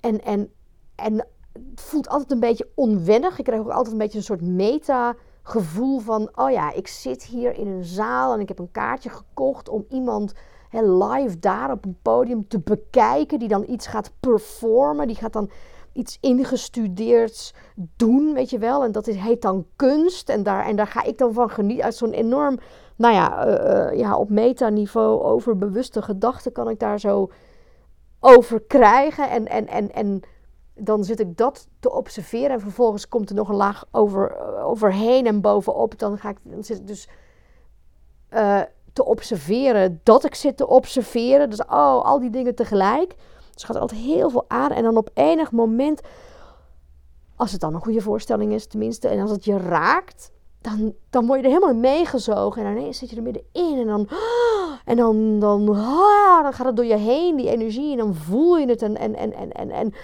[0.00, 0.50] en, en,
[0.94, 3.38] en het voelt altijd een beetje onwennig.
[3.38, 7.22] Ik krijg ook altijd een beetje een soort meta gevoel van, oh ja, ik zit
[7.22, 10.32] hier in een zaal en ik heb een kaartje gekocht om iemand
[10.70, 15.50] live daar op een podium te bekijken, die dan iets gaat performen, die gaat dan
[15.96, 17.54] iets ingestudeerds
[17.96, 18.84] doen, weet je wel.
[18.84, 20.28] En dat is, heet dan kunst.
[20.28, 21.84] En daar, en daar ga ik dan van genieten.
[21.84, 22.58] Uit zo'n enorm,
[22.96, 27.30] nou ja, uh, ja op metaniveau over bewuste gedachten kan ik daar zo
[28.20, 29.30] over krijgen.
[29.30, 30.20] En, en, en, en
[30.74, 32.50] dan zit ik dat te observeren.
[32.50, 35.98] En vervolgens komt er nog een laag over, overheen en bovenop.
[35.98, 37.08] Dan, ga ik, dan zit dus...
[38.96, 41.50] te observeren dat ik zit te observeren.
[41.50, 43.14] Dus oh, al die dingen tegelijk.
[43.54, 44.70] Dus gaat altijd heel veel aan.
[44.70, 46.00] En dan op enig moment,
[47.36, 50.30] als het dan een goede voorstelling is tenminste, en als het je raakt,
[50.60, 52.64] dan, dan word je er helemaal meegezogen.
[52.64, 54.08] En ineens zit je er middenin en dan,
[54.84, 57.92] en dan, dan, ah, dan gaat het door je heen, die energie.
[57.92, 59.94] En dan voel je het en, en, en, en, en,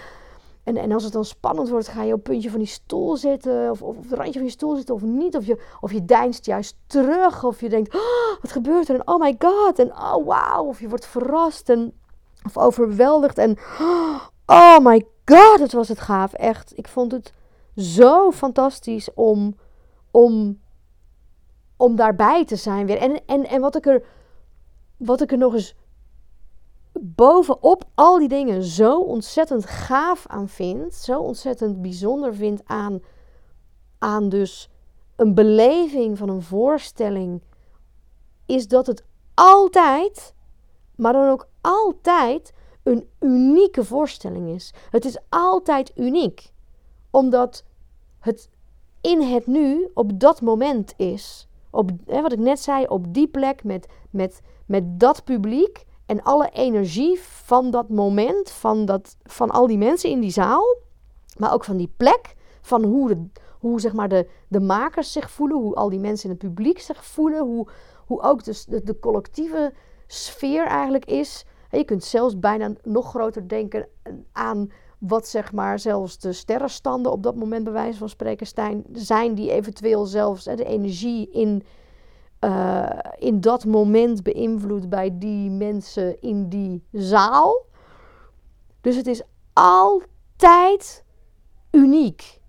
[0.63, 3.17] en en, als het dan spannend wordt, ga je op het puntje van die stoel
[3.17, 3.69] zitten.
[3.71, 5.37] Of, of op het randje van je stoel zitten of niet.
[5.37, 7.43] Of je, of je deinst juist terug.
[7.43, 8.95] Of je denkt, oh, wat gebeurt er?
[8.95, 9.79] En oh my god.
[9.79, 10.67] En oh wow.
[10.67, 11.93] Of je wordt verrast en,
[12.45, 13.37] of overweldigd.
[13.37, 13.57] En
[14.45, 16.33] oh my god, het was het gaaf.
[16.33, 17.33] Echt, ik vond het
[17.75, 19.55] zo fantastisch om,
[20.11, 20.59] om,
[21.77, 22.97] om daarbij te zijn weer.
[22.97, 24.03] En, en, en wat, ik er,
[24.97, 25.75] wat ik er nog eens
[27.05, 33.01] bovenop al die dingen zo ontzettend gaaf aan vind, zo ontzettend bijzonder vind aan,
[33.97, 34.69] aan dus
[35.15, 37.41] een beleving van een voorstelling,
[38.45, 40.33] is dat het altijd,
[40.95, 44.73] maar dan ook altijd, een unieke voorstelling is.
[44.89, 46.53] Het is altijd uniek,
[47.11, 47.63] omdat
[48.19, 48.49] het
[49.01, 51.47] in het nu op dat moment is.
[51.69, 56.23] Op, hè, wat ik net zei, op die plek met, met, met dat publiek en
[56.23, 60.77] alle energie van dat moment, van, dat, van al die mensen in die zaal,
[61.37, 65.31] maar ook van die plek, van hoe, de, hoe zeg maar de, de makers zich
[65.31, 67.67] voelen, hoe al die mensen in het publiek zich voelen, hoe,
[68.05, 69.73] hoe ook de, de, de collectieve
[70.07, 71.45] sfeer eigenlijk is.
[71.69, 73.87] Je kunt zelfs bijna nog groter denken
[74.31, 78.47] aan wat zeg maar zelfs de sterrenstanden op dat moment bij wijze van spreken
[78.91, 81.63] zijn, die eventueel zelfs de energie in,
[82.43, 87.65] uh, in dat moment beïnvloedt bij die mensen in die zaal.
[88.81, 89.21] Dus het is
[89.53, 91.03] altijd
[91.71, 92.41] uniek.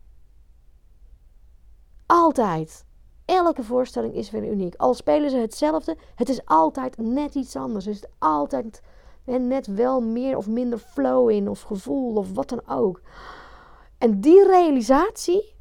[2.07, 2.85] Altijd.
[3.25, 4.75] Elke voorstelling is weer uniek.
[4.77, 7.85] Al spelen ze hetzelfde, het is altijd net iets anders.
[7.85, 8.83] Het is altijd
[9.25, 13.01] net wel meer of minder flow in, of gevoel, of wat dan ook.
[13.99, 15.55] En die realisatie,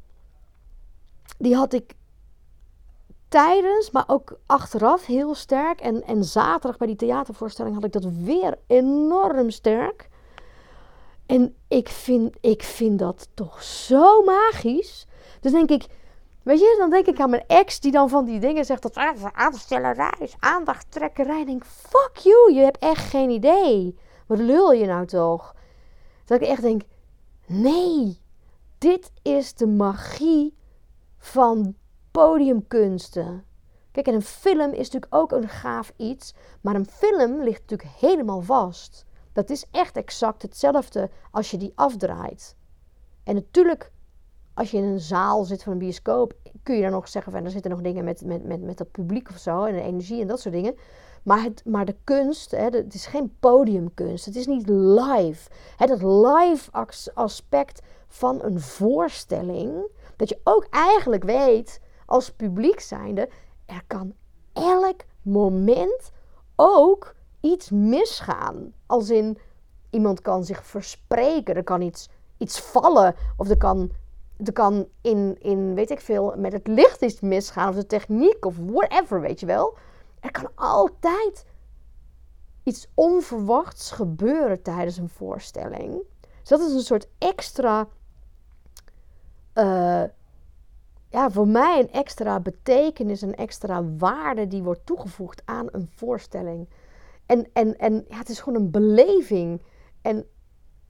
[1.38, 1.94] die had ik
[3.34, 5.80] tijdens, maar ook achteraf heel sterk.
[5.80, 10.08] En, en zaterdag bij die theatervoorstelling had ik dat weer enorm sterk.
[11.26, 15.06] En ik vind, ik vind dat toch zo magisch.
[15.40, 15.86] Dus denk ik,
[16.42, 18.94] weet je, dan denk ik aan mijn ex die dan van die dingen zegt dat
[18.94, 21.40] ah, aanstellerij is, aandachttrekkerij.
[21.40, 23.98] En denk, fuck you, je hebt echt geen idee.
[24.26, 25.54] Wat lul je nou toch?
[26.24, 26.82] Dat ik echt denk,
[27.46, 28.20] nee,
[28.78, 30.56] dit is de magie
[31.18, 31.74] van
[32.14, 33.44] podiumkunsten.
[33.90, 37.90] Kijk, en een film is natuurlijk ook een gaaf iets, maar een film ligt natuurlijk
[38.00, 39.04] helemaal vast.
[39.32, 42.56] Dat is echt exact hetzelfde als je die afdraait.
[43.24, 43.92] En natuurlijk,
[44.54, 47.44] als je in een zaal zit van een bioscoop, kun je dan nog zeggen van
[47.44, 50.20] er zitten nog dingen met, met, met, met dat publiek of zo en de energie
[50.20, 50.74] en dat soort dingen.
[51.22, 54.24] Maar, het, maar de kunst, hè, het is geen podiumkunst.
[54.24, 55.50] Het is niet live.
[55.76, 56.70] Hè, dat live
[57.14, 63.28] aspect van een voorstelling, dat je ook eigenlijk weet als publiek zijnde,
[63.66, 64.14] er kan
[64.52, 66.10] elk moment
[66.56, 68.72] ook iets misgaan.
[68.86, 69.38] Als in
[69.90, 73.90] iemand kan zich verspreken, er kan iets, iets vallen of er kan,
[74.44, 78.44] er kan in, in, weet ik veel, met het licht iets misgaan of de techniek
[78.44, 79.76] of whatever, weet je wel.
[80.20, 81.44] Er kan altijd
[82.62, 86.02] iets onverwachts gebeuren tijdens een voorstelling.
[86.40, 87.88] Dus dat is een soort extra,
[89.54, 90.02] uh,
[91.14, 96.68] ja, voor mij een extra betekenis, een extra waarde die wordt toegevoegd aan een voorstelling.
[97.26, 99.62] En, en, en ja, het is gewoon een beleving.
[100.02, 100.26] En,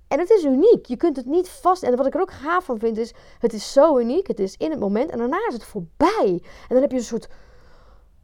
[0.08, 0.86] en het is uniek.
[0.86, 1.82] Je kunt het niet vast.
[1.82, 4.26] En wat ik er ook gaaf van vind is: het is zo uniek.
[4.26, 6.42] Het is in het moment en daarna is het voorbij.
[6.42, 7.28] En dan heb je een soort.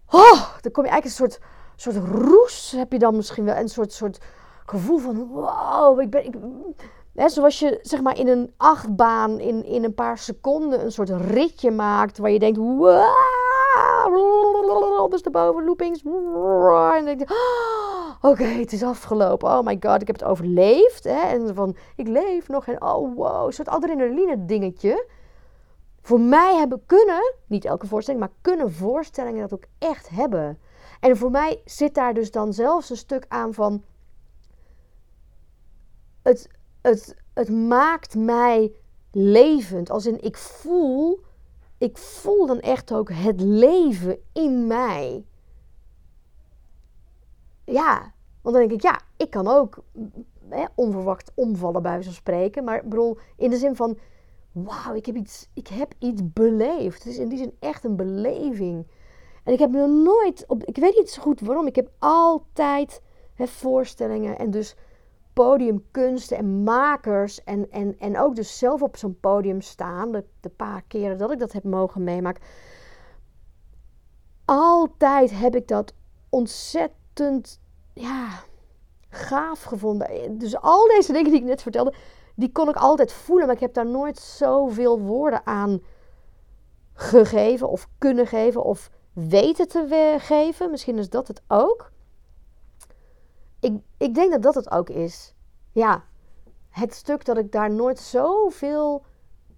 [0.06, 1.38] Oh, dan kom je eigenlijk een soort,
[1.76, 2.72] soort roes.
[2.76, 3.56] Heb je dan misschien wel.
[3.56, 4.18] Een soort, soort
[4.66, 6.24] gevoel van: wow, ik ben.
[6.24, 6.34] Ik,
[7.14, 11.70] Zoals je zeg maar in een achtbaan in, in een paar seconden een soort ritje
[11.70, 13.05] maakt waar je denkt, wow,
[15.01, 16.03] ondersteboven, loopings.
[16.03, 19.49] En dan denk je, oh, oké, het is afgelopen.
[19.49, 21.05] Oh my god, ik heb het overleefd.
[21.05, 21.20] Hè?
[21.20, 22.66] En van, ik leef nog.
[22.66, 25.07] En oh wow, een soort adrenaline dingetje.
[26.03, 30.59] Voor mij hebben kunnen, niet elke voorstelling, maar kunnen voorstellingen dat ook echt hebben.
[31.01, 33.83] En voor mij zit daar dus dan zelfs een stuk aan van.
[36.23, 36.49] Het,
[36.83, 38.73] het, het maakt mij
[39.12, 39.90] levend.
[39.90, 41.21] Als in ik voel,
[41.79, 45.25] ik voel dan echt ook het leven in mij.
[47.64, 49.83] Ja, want dan denk ik, ja, ik kan ook
[50.49, 52.64] hè, onverwacht omvallen bij zo'n spreken.
[52.64, 53.99] Maar bedoel, in de zin van,
[54.53, 57.05] wauw, ik heb iets, ik heb iets beleefd.
[57.05, 58.87] Het is in die zin echt een beleving.
[59.45, 63.03] En ik heb nog nooit, op, ik weet niet zo goed waarom, ik heb altijd
[63.35, 64.77] hè, voorstellingen en dus
[65.33, 70.49] podiumkunsten en makers en, en, en ook dus zelf op zo'n podium staan, de, de
[70.49, 72.43] paar keren dat ik dat heb mogen meemaken,
[74.45, 75.95] altijd heb ik dat
[76.29, 77.61] ontzettend
[77.95, 78.29] ja,
[79.09, 80.38] gaaf gevonden.
[80.38, 81.95] Dus al deze dingen die ik net vertelde,
[82.35, 85.83] die kon ik altijd voelen, maar ik heb daar nooit zoveel woorden aan
[86.93, 90.71] gegeven of kunnen geven of weten te geven.
[90.71, 91.89] Misschien is dat het ook
[93.61, 95.35] ik, ik denk dat dat het ook is.
[95.73, 96.05] Ja,
[96.68, 99.05] het stuk dat ik daar nooit zoveel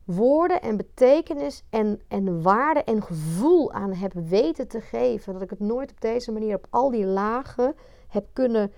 [0.05, 5.33] woorden en betekenis en, en waarde en gevoel aan heb weten te geven.
[5.33, 7.75] Dat ik het nooit op deze manier op al die lagen
[8.09, 8.73] heb kunnen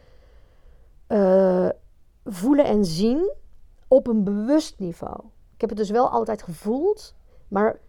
[1.08, 1.68] uh,
[2.24, 3.32] voelen en zien
[3.88, 5.16] op een bewust niveau.
[5.54, 7.14] Ik heb het dus wel altijd gevoeld,
[7.48, 7.80] maar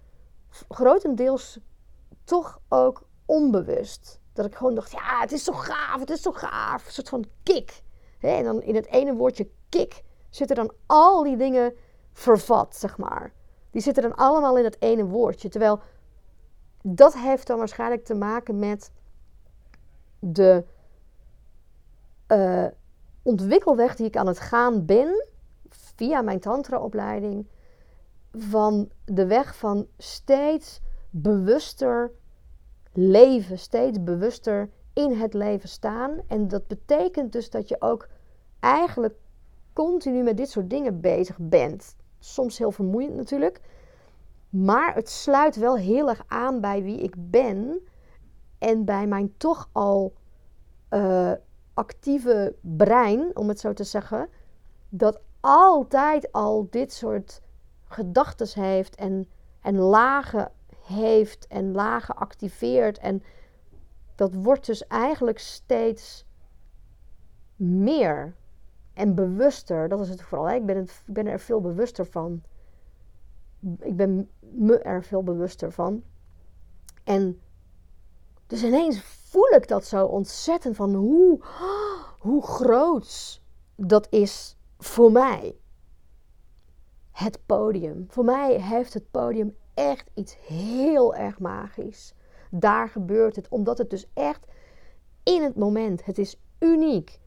[0.69, 1.60] grotendeels
[2.24, 4.19] toch ook onbewust.
[4.36, 6.86] Dat ik gewoon dacht, ja, het is zo gaaf, het is zo gaaf.
[6.86, 7.84] Een soort van kick.
[8.19, 11.74] En dan in het ene woordje kick zitten dan al die dingen
[12.13, 13.34] vervat, zeg maar.
[13.71, 15.50] Die zitten dan allemaal in het ene woordje.
[15.50, 15.82] Terwijl
[16.82, 18.91] dat heeft dan waarschijnlijk te maken met
[20.19, 20.65] de
[22.28, 22.67] uh,
[23.21, 25.28] ontwikkelweg die ik aan het gaan ben
[25.69, 27.48] via mijn tantraopleiding.
[28.32, 32.12] Van de weg van steeds bewuster
[32.97, 36.21] leven steeds bewuster in het leven staan.
[36.27, 38.08] En dat betekent dus dat je ook
[38.60, 39.15] eigenlijk
[39.73, 41.95] continu met dit soort dingen bezig bent.
[42.19, 43.62] Soms heel vermoeiend natuurlijk.
[44.49, 47.79] Maar het sluit wel heel erg aan bij wie ik ben.
[48.58, 50.13] En bij mijn toch al
[50.89, 51.31] uh,
[51.73, 54.29] actieve brein, om het zo te zeggen.
[54.89, 57.41] Dat altijd al dit soort
[57.86, 59.29] gedachten heeft en,
[59.62, 60.51] en lagen
[60.86, 62.98] heeft en lagen activeert.
[62.98, 63.24] En
[64.15, 66.26] dat wordt dus eigenlijk steeds
[67.56, 68.36] meer
[68.93, 69.89] en bewuster.
[69.89, 70.50] Dat is het vooral.
[70.50, 72.43] Ik ben, het, ik ben er veel bewuster van.
[73.80, 76.04] Ik ben me er veel bewuster van.
[77.04, 77.39] En
[78.48, 81.39] dus ineens voel ik dat zo ontzettend van hoe,
[82.19, 83.41] hoe groot
[83.76, 85.58] dat is voor mij.
[87.12, 88.06] Het podium.
[88.08, 92.13] Voor mij heeft het podium echt iets heel erg magisch.
[92.51, 94.45] Daar gebeurt het, omdat het dus echt
[95.23, 97.09] in het moment, het is uniek.
[97.09, 97.19] Ik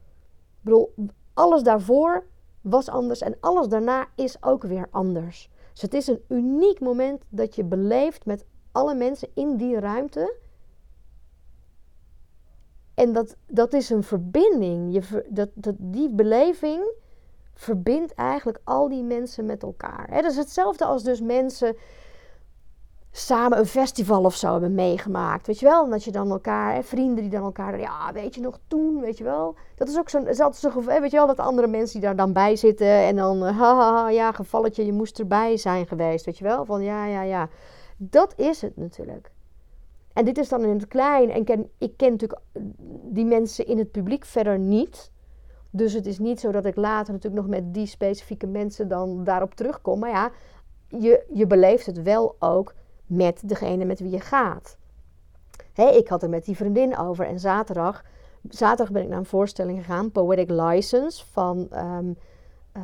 [0.61, 0.93] bedoel,
[1.33, 2.25] alles daarvoor
[2.61, 5.49] was anders en alles daarna is ook weer anders.
[5.73, 10.35] Dus het is een uniek moment dat je beleeft met alle mensen in die ruimte.
[12.93, 14.93] En dat, dat is een verbinding.
[14.93, 16.91] Je, dat, die beleving
[17.53, 20.07] verbindt eigenlijk al die mensen met elkaar.
[20.21, 21.75] Dat is hetzelfde als dus mensen
[23.11, 25.47] samen een festival of zo hebben meegemaakt.
[25.47, 25.83] Weet je wel?
[25.83, 29.17] En dat je dan elkaar, vrienden die dan elkaar, ja, weet je nog toen, weet
[29.17, 29.55] je wel?
[29.75, 32.15] Dat is ook zo'n, is zo'n gevoel, weet je wel, dat andere mensen die daar
[32.15, 36.43] dan bij zitten en dan, haha, ja, gevalletje, je moest erbij zijn geweest, weet je
[36.43, 36.65] wel?
[36.65, 37.49] Van ja, ja, ja.
[37.97, 39.31] Dat is het natuurlijk.
[40.13, 41.31] En dit is dan in het klein.
[41.31, 42.41] En ik ken natuurlijk
[43.03, 45.11] die mensen in het publiek verder niet.
[45.69, 49.23] Dus het is niet zo dat ik later natuurlijk nog met die specifieke mensen dan
[49.23, 49.99] daarop terugkom.
[49.99, 50.31] Maar ja,
[50.87, 52.73] je, je beleeft het wel ook
[53.09, 54.77] met degene met wie je gaat.
[55.73, 58.03] ik had er met die vriendin over en zaterdag,
[58.49, 62.13] zaterdag ben ik naar een voorstelling gegaan, Poetic License, van ehm,
[62.71, 62.83] eh,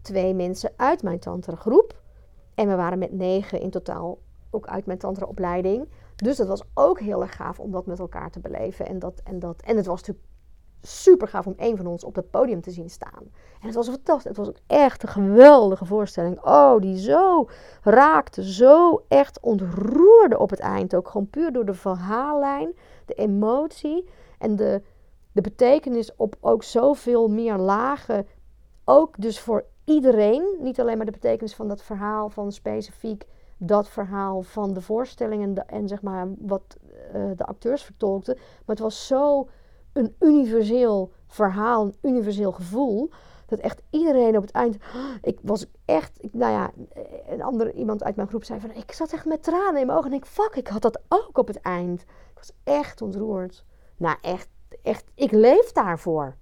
[0.00, 2.00] twee mensen uit mijn tantra groep.
[2.54, 4.18] En we waren met negen in totaal
[4.50, 5.88] ook uit mijn tantra opleiding.
[6.16, 8.86] Dus dat was ook heel erg gaaf om dat met elkaar te beleven.
[8.86, 10.26] En, dat, en, dat, en het was natuurlijk
[10.82, 13.22] super gaaf om een van ons op het podium te zien staan.
[13.60, 14.28] En het was fantastisch.
[14.28, 16.44] Het was ook echt een geweldige voorstelling.
[16.44, 17.48] Oh, die zo
[17.82, 20.94] raakte, zo echt ontroerde op het eind.
[20.94, 24.08] Ook gewoon puur door de verhaallijn, de emotie
[24.38, 24.82] en de,
[25.32, 28.26] de betekenis op ook zoveel meer lagen.
[28.84, 30.56] Ook dus voor iedereen.
[30.60, 33.26] Niet alleen maar de betekenis van dat verhaal van specifiek
[33.58, 36.76] dat verhaal van de voorstelling en, en zeg maar wat
[37.14, 38.34] uh, de acteurs vertolkten.
[38.34, 39.48] Maar het was zo
[39.96, 43.10] een universeel verhaal, een universeel gevoel.
[43.46, 44.76] Dat echt iedereen op het eind.
[45.22, 46.18] Ik was echt.
[46.32, 46.70] Nou ja,
[47.28, 48.70] een ander iemand uit mijn groep zei van.
[48.70, 50.10] Ik zat echt met tranen in mijn ogen.
[50.10, 52.02] En ik, fuck, ik had dat ook op het eind.
[52.02, 53.64] Ik was echt ontroerd.
[53.96, 54.48] Nou, echt,
[54.82, 55.04] echt.
[55.14, 56.36] Ik leef daarvoor.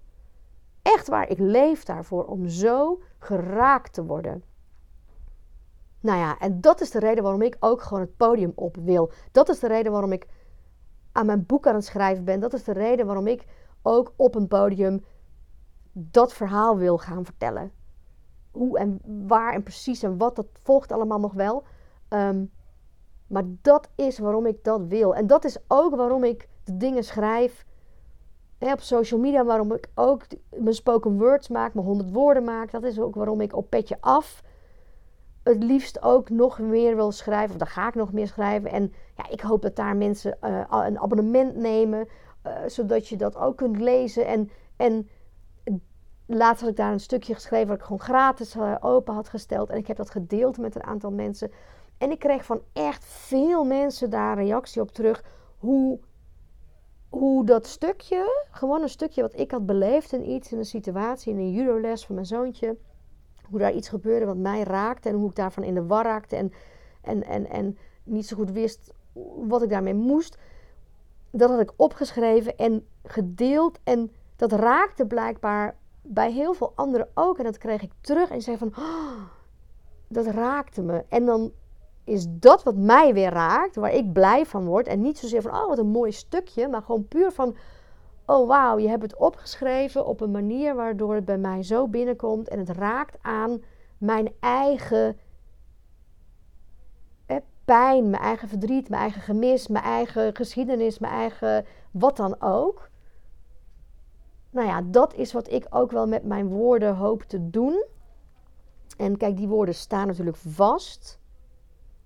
[0.83, 4.45] Echt waar, ik leef daarvoor om zo geraakt te worden.
[6.01, 9.11] Nou ja, en dat is de reden waarom ik ook gewoon het podium op wil.
[9.33, 10.27] Dat is de reden waarom ik
[11.15, 12.41] aan mijn boek aan het schrijven ben.
[12.41, 13.45] Dat is de reden waarom ik
[13.83, 15.05] ook op een podium
[15.93, 17.73] dat verhaal wil gaan vertellen.
[18.51, 21.65] Hoe en waar en precies en wat, dat volgt allemaal nog wel.
[22.09, 22.45] Ehm,
[23.27, 25.15] maar dat is waarom ik dat wil.
[25.15, 27.67] En dat is ook waarom ik de dingen schrijf
[28.59, 29.45] hè, op social media.
[29.45, 30.23] Waarom ik ook
[30.57, 32.71] mijn spoken words maak, mijn honderd woorden maak.
[32.71, 34.43] Dat is ook waarom ik op Petje Af
[35.45, 37.51] het liefst ook nog meer wil schrijven.
[37.51, 38.71] Of dan ga ik nog meer schrijven.
[38.71, 42.09] En ja, ik hoop dat daar mensen uh, een abonnement nemen.
[42.47, 44.27] Uh, zodat je dat ook kunt lezen.
[44.27, 45.09] En, en
[46.27, 49.71] laatst had ik daar een stukje geschreven wat ik gewoon gratis uh, open had gesteld.
[49.71, 51.51] En ik heb dat gedeeld met een aantal mensen.
[51.99, 55.25] En ik kreeg van echt veel mensen daar reactie op terug.
[55.59, 55.99] Hoe,
[57.09, 61.33] hoe dat stukje, gewoon een stukje wat ik had beleefd in iets, in een situatie,
[61.33, 62.77] in een judo-les van mijn zoontje
[63.55, 66.37] hoe daar iets gebeurde wat mij raakte en hoe ik daarvan in de war raakte
[66.37, 66.53] en,
[67.01, 68.93] en, en, en niet zo goed wist
[69.49, 70.39] wat ik daarmee moest.
[71.31, 77.39] Dat had ik opgeschreven en gedeeld en dat raakte blijkbaar bij heel veel anderen ook.
[77.39, 79.23] En dat kreeg ik terug en zei van, oh,
[80.09, 81.05] dat raakte me.
[81.09, 81.53] En dan
[82.05, 84.87] is dat wat mij weer raakt, waar ik blij van word.
[84.87, 87.57] En niet zozeer van, oh wat een mooi stukje, maar gewoon puur van,
[88.25, 92.49] oh wauw, je hebt het opgeschreven op een manier waardoor het bij mij zo binnenkomt
[92.49, 93.63] en het raakt aan
[93.99, 95.17] mijn eigen
[97.65, 102.91] pijn, mijn eigen verdriet, mijn eigen gemis, mijn eigen geschiedenis, mijn eigen wat dan ook.
[104.51, 107.85] Nou ja, dat is wat ik ook wel met mijn woorden hoop te doen.
[108.97, 111.19] En kijk, die woorden staan natuurlijk vast.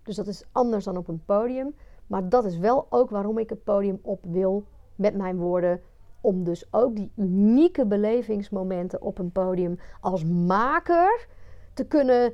[0.03, 1.75] Dus dat is anders dan op een podium.
[2.07, 4.64] Maar dat is wel ook waarom ik het podium op wil
[4.95, 5.83] met mijn woorden.
[6.21, 11.27] Om dus ook die unieke belevingsmomenten op een podium als maker
[11.75, 12.33] te kunnen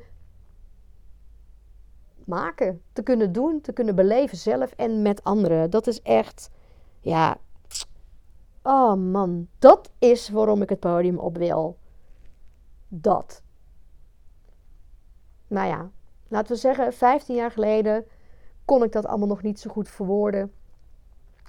[2.24, 5.70] maken, te kunnen doen, te kunnen beleven zelf en met anderen.
[5.70, 6.50] Dat is echt,
[7.00, 7.36] ja,
[8.62, 11.76] oh man, dat is waarom ik het podium op wil.
[12.88, 13.42] Dat.
[15.48, 15.90] Nou ja,
[16.28, 18.06] laten we zeggen, 15 jaar geleden
[18.64, 20.52] kon ik dat allemaal nog niet zo goed verwoorden.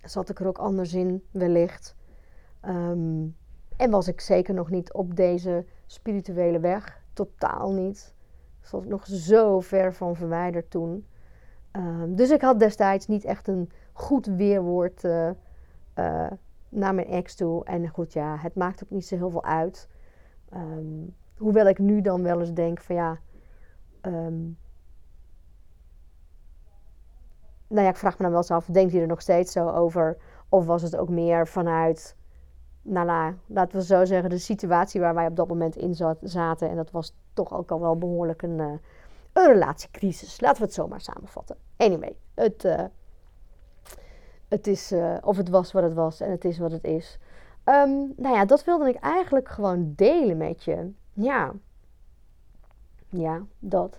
[0.04, 1.96] Zat ik er ook anders in, wellicht.
[2.66, 3.28] Ehm,
[3.78, 7.04] en was ik zeker nog niet op deze spirituele weg.
[7.14, 8.14] Totaal niet.
[8.72, 11.08] Ik nog zo ver van verwijderd toen.
[11.72, 15.32] Ehm, dus ik had destijds niet echt een goed weerwoord uh,
[16.70, 17.66] naar mijn ex toe.
[17.66, 19.90] En goed, ja, het maakt ook niet zo heel veel uit.
[20.50, 21.08] Ehm,
[21.38, 23.20] hoewel ik nu dan wel eens denk van ja,
[27.68, 29.70] nou ja, ik vraag me dan wel eens af, denkt hij er nog steeds zo
[29.70, 30.18] over?
[30.50, 32.16] Of was het ook meer vanuit,
[32.88, 36.70] nou, nou laten we zo zeggen, de situatie waar wij op dat moment in zaten.
[36.70, 38.72] En dat was toch ook al wel behoorlijk een, uh,
[39.34, 40.42] een relatiecrisis.
[40.42, 41.58] Laten we het zo maar samenvatten.
[41.78, 42.84] Anyway, het, uh,
[44.48, 47.20] het is, uh, of het was wat het was en het is wat het is.
[47.66, 50.92] Um, nou ja, dat wilde ik eigenlijk gewoon delen met je.
[51.14, 51.54] Ja,
[53.10, 53.98] ja, dat.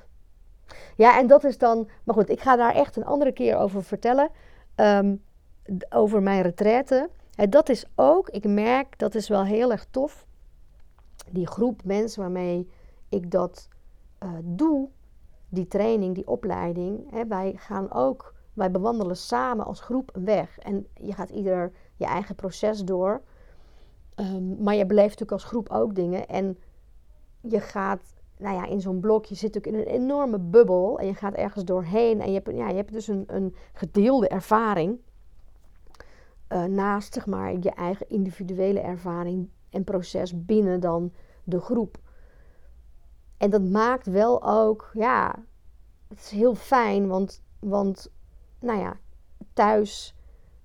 [0.96, 1.88] Ja, en dat is dan.
[2.04, 4.28] Maar goed, ik ga daar echt een andere keer over vertellen.
[4.76, 5.22] Um,
[5.88, 7.10] over mijn retraite.
[7.36, 10.26] En dat is ook, ik merk, dat is wel heel erg tof.
[11.30, 12.68] Die groep mensen waarmee
[13.08, 13.68] ik dat
[14.22, 14.88] uh, doe,
[15.48, 17.10] die training, die opleiding.
[17.10, 20.58] Hè, wij gaan ook, wij bewandelen samen als groep een weg.
[20.58, 23.22] En je gaat ieder je eigen proces door.
[24.14, 26.28] Um, maar je beleeft natuurlijk als groep ook dingen.
[26.28, 26.58] En
[27.40, 31.06] je gaat nou ja, in zo'n blok, je zit ook in een enorme bubbel en
[31.06, 34.98] je gaat ergens doorheen en je hebt, ja, je hebt dus een, een gedeelde ervaring
[36.48, 41.12] uh, naast zeg maar, je eigen individuele ervaring en proces binnen dan
[41.44, 41.98] de groep.
[43.36, 45.34] En dat maakt wel ook, ja,
[46.08, 48.12] het is heel fijn, want, want
[48.60, 48.96] nou ja,
[49.52, 50.16] thuis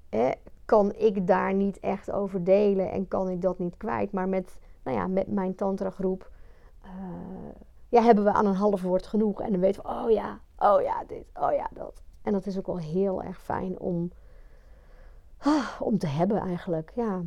[0.09, 0.31] hè,
[0.65, 4.11] kan ik daar niet echt over delen en kan ik dat niet kwijt.
[4.11, 6.31] Maar met, nou ja, met mijn tantra groep
[6.85, 6.91] uh,
[7.89, 9.41] ja, hebben we aan een half woord genoeg.
[9.41, 12.03] En dan weten we, oh ja, oh ja, dit, oh ja, dat.
[12.21, 14.11] En dat is ook wel heel erg fijn om,
[15.41, 16.91] ah, om te hebben eigenlijk.
[16.95, 17.21] Ja.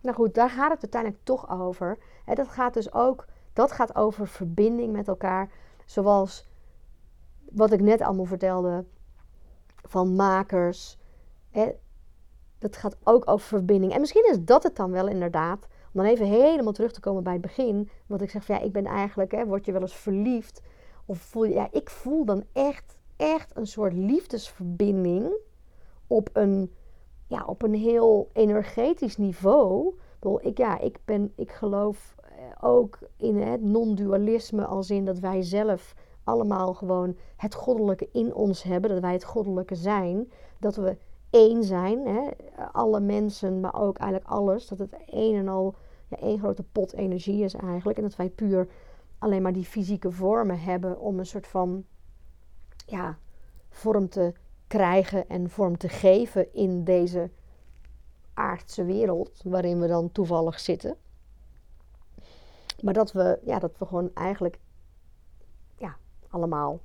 [0.00, 1.98] Nou goed, daar gaat het uiteindelijk toch over.
[2.34, 5.50] Dat gaat dus ook, dat gaat over verbinding met elkaar.
[5.86, 6.48] Zoals
[7.50, 8.84] wat ik net allemaal vertelde
[9.82, 10.98] van makers.
[11.50, 11.70] Hè,
[12.58, 13.92] dat gaat ook over verbinding.
[13.92, 17.22] En misschien is dat het dan wel inderdaad om dan even helemaal terug te komen
[17.22, 17.90] bij het begin.
[18.06, 20.62] Wat ik zeg van ja, ik ben eigenlijk, hè, word je wel eens verliefd?
[21.06, 25.36] Of voel je, ja, ik voel dan echt, echt een soort liefdesverbinding
[26.06, 26.74] op een,
[27.28, 29.94] ja, op een heel energetisch niveau.
[30.40, 35.42] Ik, ja, ik, ben, ik geloof eh, ook in het non-dualisme als in dat wij
[35.42, 38.90] zelf allemaal gewoon het goddelijke in ons hebben.
[38.90, 40.30] Dat wij het goddelijke zijn.
[40.58, 40.96] Dat we
[41.30, 42.06] één zijn.
[42.06, 42.28] Hè?
[42.72, 44.66] Alle mensen, maar ook eigenlijk alles.
[44.66, 45.74] Dat het een en al
[46.08, 47.98] ja, één grote pot energie is eigenlijk.
[47.98, 48.68] En dat wij puur
[49.18, 51.84] alleen maar die fysieke vormen hebben om een soort van
[52.86, 53.18] ja,
[53.68, 54.32] vorm te
[54.68, 57.30] krijgen en vorm te geven in deze
[58.34, 60.96] aardse wereld waarin we dan toevallig zitten.
[62.82, 64.58] Maar dat we, ja, dat we gewoon eigenlijk
[65.76, 65.96] ja,
[66.28, 66.80] allemaal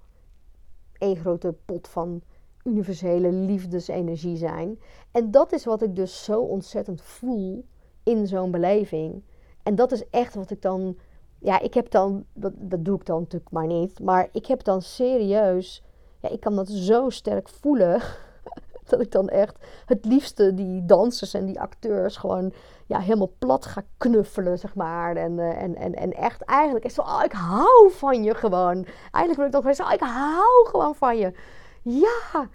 [0.97, 2.21] één grote pot van
[2.63, 4.79] universele liefdesenergie zijn.
[5.11, 7.65] En dat is wat ik dus zo ontzettend voel
[8.03, 9.23] in zo'n beleving.
[9.63, 10.97] En dat is echt wat ik dan.
[11.39, 12.25] Ja, ik heb dan.
[12.33, 13.99] Dat, dat doe ik dan natuurlijk maar niet.
[13.99, 15.83] Maar ik heb dan serieus.
[16.23, 18.01] Ja, ik kan dat zo sterk voelen.
[18.89, 22.53] dat ik dan echt het liefste die dansers en die acteurs gewoon
[22.85, 25.15] ja, helemaal plat ga knuffelen, zeg maar.
[25.15, 28.85] En, uh, en, en, en echt eigenlijk is zo, oh, ik hou van je gewoon.
[29.11, 31.33] Eigenlijk wil ik toch zeggen, oh, ik hou gewoon van je.
[31.81, 32.47] Ja,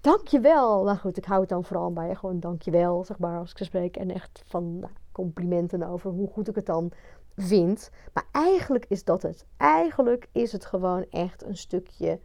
[0.00, 0.84] dankjewel.
[0.84, 3.64] Nou goed, ik hou het dan vooral bij gewoon dankjewel, zeg maar, als ik ze
[3.64, 3.96] spreek.
[3.96, 6.92] En echt van nou, complimenten over hoe goed ik het dan
[7.36, 7.90] vind.
[8.12, 9.46] Maar eigenlijk is dat het.
[9.56, 12.20] Eigenlijk is het gewoon echt een stukje,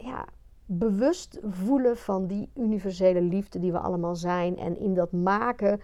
[0.00, 0.24] ja,
[0.66, 4.58] bewust voelen van die universele liefde die we allemaal zijn.
[4.58, 5.80] En in dat maken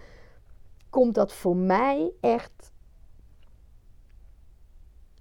[0.89, 2.71] komt dat voor mij echt,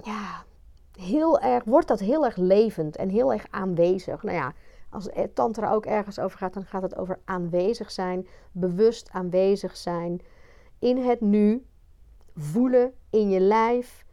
[0.05, 0.45] ja,
[0.93, 4.23] heel erg, wordt dat heel erg levend en heel erg aanwezig.
[4.23, 4.53] Nou ja,
[4.91, 10.21] als tantra ook ergens over gaat, dan gaat het over aanwezig zijn, bewust aanwezig zijn
[10.79, 11.67] in het nu,
[12.35, 14.06] voelen in je lijf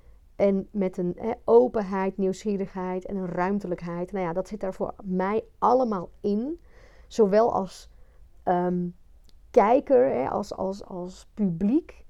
[0.43, 4.11] en met een openheid, nieuwsgierigheid en een ruimtelijkheid.
[4.11, 6.59] Nou ja, dat zit daar voor mij allemaal in.
[7.07, 7.89] Zowel als
[8.43, 8.87] ehm,
[9.51, 12.05] kijker, als, als, als publiek.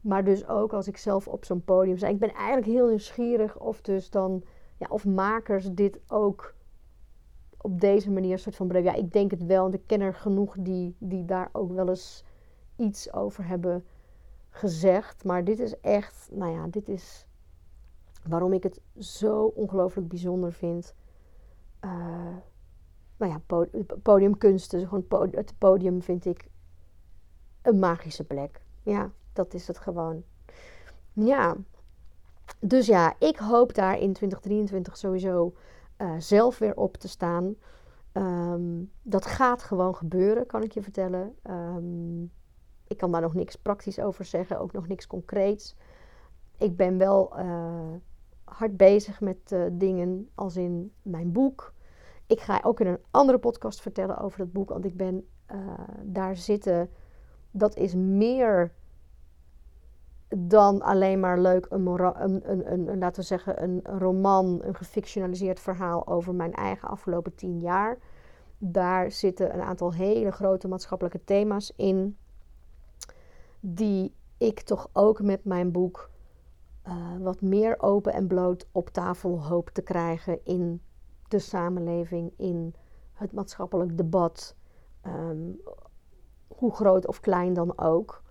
[0.00, 2.08] Maar dus ook als ik zelf op zo'n podium sta.
[2.08, 4.42] Ik ben eigenlijk heel nieuwsgierig of dus dan,
[4.76, 6.54] ja, of makers dit ook
[7.56, 8.92] op deze manier soort van beleven.
[8.92, 11.88] Ja, ik denk het wel, want ik ken er genoeg die, die daar ook wel
[11.88, 12.24] eens
[12.76, 13.84] iets over hebben
[14.48, 15.24] gezegd.
[15.24, 17.28] Maar dit is echt, nou ja, dit is
[18.28, 20.94] waarom ik het zo ongelooflijk bijzonder vind.
[21.84, 21.90] Uh,
[23.16, 23.40] nou ja,
[24.02, 26.48] podiumkunsten, gewoon het podium vind ik
[27.62, 28.62] een magische plek.
[28.82, 30.22] Ja, dat is het gewoon.
[31.12, 31.56] Ja,
[32.58, 35.54] dus ja, ik hoop daar in 2023 sowieso
[35.98, 37.54] uh, zelf weer op te staan.
[38.12, 41.36] Um, dat gaat gewoon gebeuren, kan ik je vertellen.
[41.50, 42.32] Um,
[42.86, 45.76] ik kan daar nog niks praktisch over zeggen, ook nog niks concreets.
[46.58, 47.94] Ik ben wel uh,
[48.50, 51.74] hard bezig met uh, dingen als in mijn boek.
[52.26, 55.28] Ik ga ook in een andere podcast vertellen over het boek, want ik ben
[56.02, 56.90] daar zitten.
[57.50, 58.72] Dat is meer
[60.36, 65.60] dan alleen maar leuk een, een, een, een, laten we zeggen, een roman, een gefictionaliseerd
[65.60, 67.98] verhaal over mijn eigen afgelopen tien jaar.
[68.58, 72.16] Daar zitten een aantal hele grote maatschappelijke thema's in,
[73.60, 76.10] die ik toch ook met mijn boek
[76.86, 80.82] uh, wat meer open en bloot op tafel hoop te krijgen in
[81.28, 82.74] de samenleving, in
[83.12, 84.56] het maatschappelijk debat,
[85.06, 85.60] um,
[86.48, 88.22] hoe groot of klein dan ook.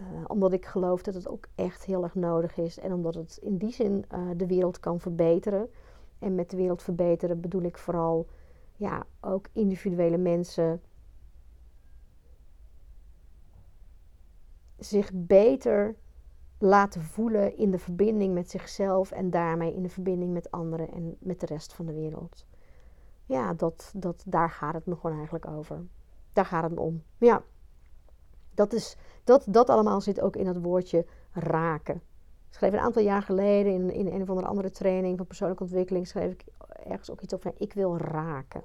[0.00, 2.78] Uh, omdat ik geloof dat het ook echt heel erg nodig is.
[2.78, 5.68] En omdat het in die zin uh, de wereld kan verbeteren.
[6.18, 8.26] En met de wereld verbeteren bedoel ik vooral
[8.76, 10.80] ja, ook individuele mensen
[14.78, 15.96] zich beter
[16.58, 21.16] laten voelen in de verbinding met zichzelf en daarmee in de verbinding met anderen en
[21.18, 22.46] met de rest van de wereld.
[23.26, 25.86] Ja, dat, dat, daar gaat het me gewoon eigenlijk over.
[26.32, 27.02] Daar gaat het om.
[27.18, 27.42] Ja.
[28.54, 31.94] Dat, is, dat, dat allemaal zit ook in het woordje raken.
[32.48, 35.62] Ik schreef een aantal jaar geleden in, in een of andere, andere training van persoonlijke
[35.62, 36.44] ontwikkeling, schreef ik
[36.84, 38.64] ergens ook iets over, ik wil raken.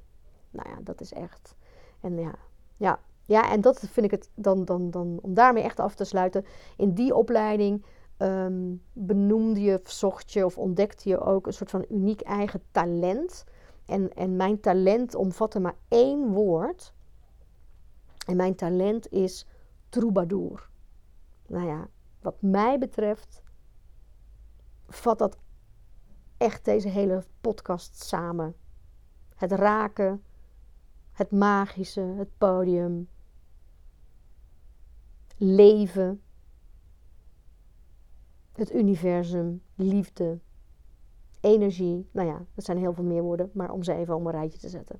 [0.51, 1.55] Nou ja, dat is echt.
[2.01, 2.35] En ja,
[2.77, 2.99] ja,
[3.29, 6.45] ja en dat vind ik het dan, dan, dan, om daarmee echt af te sluiten.
[6.77, 7.85] In die opleiding
[8.17, 13.43] um, benoemde je, zocht je of ontdekte je ook een soort van uniek eigen talent.
[13.85, 16.93] En, en mijn talent omvatte maar één woord.
[18.27, 19.45] En mijn talent is
[19.89, 20.69] troubadour.
[21.47, 21.87] Nou ja,
[22.21, 23.41] wat mij betreft
[24.87, 25.37] vat dat
[26.37, 28.55] echt deze hele podcast samen.
[29.35, 30.23] Het raken,
[31.11, 33.09] het magische, het podium,
[35.39, 36.21] leven,
[38.51, 40.39] het universum, liefde,
[41.41, 42.09] energie.
[42.11, 44.59] Nou ja, dat zijn heel veel meer woorden, maar om ze even op een rijtje
[44.59, 44.99] te zetten.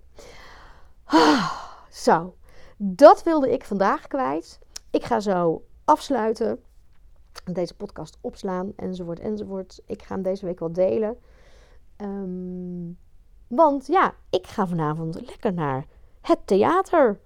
[1.03, 1.51] Ah,
[1.89, 2.35] zo,
[2.77, 4.59] dat wilde ik vandaag kwijt.
[4.89, 6.63] Ik ga zo afsluiten.
[7.43, 9.81] Deze podcast opslaan, enzovoort, enzovoort.
[9.85, 11.17] Ik ga hem deze week wel delen.
[11.97, 12.97] Um,
[13.47, 15.85] want ja, ik ga vanavond lekker naar
[16.21, 17.19] het theater.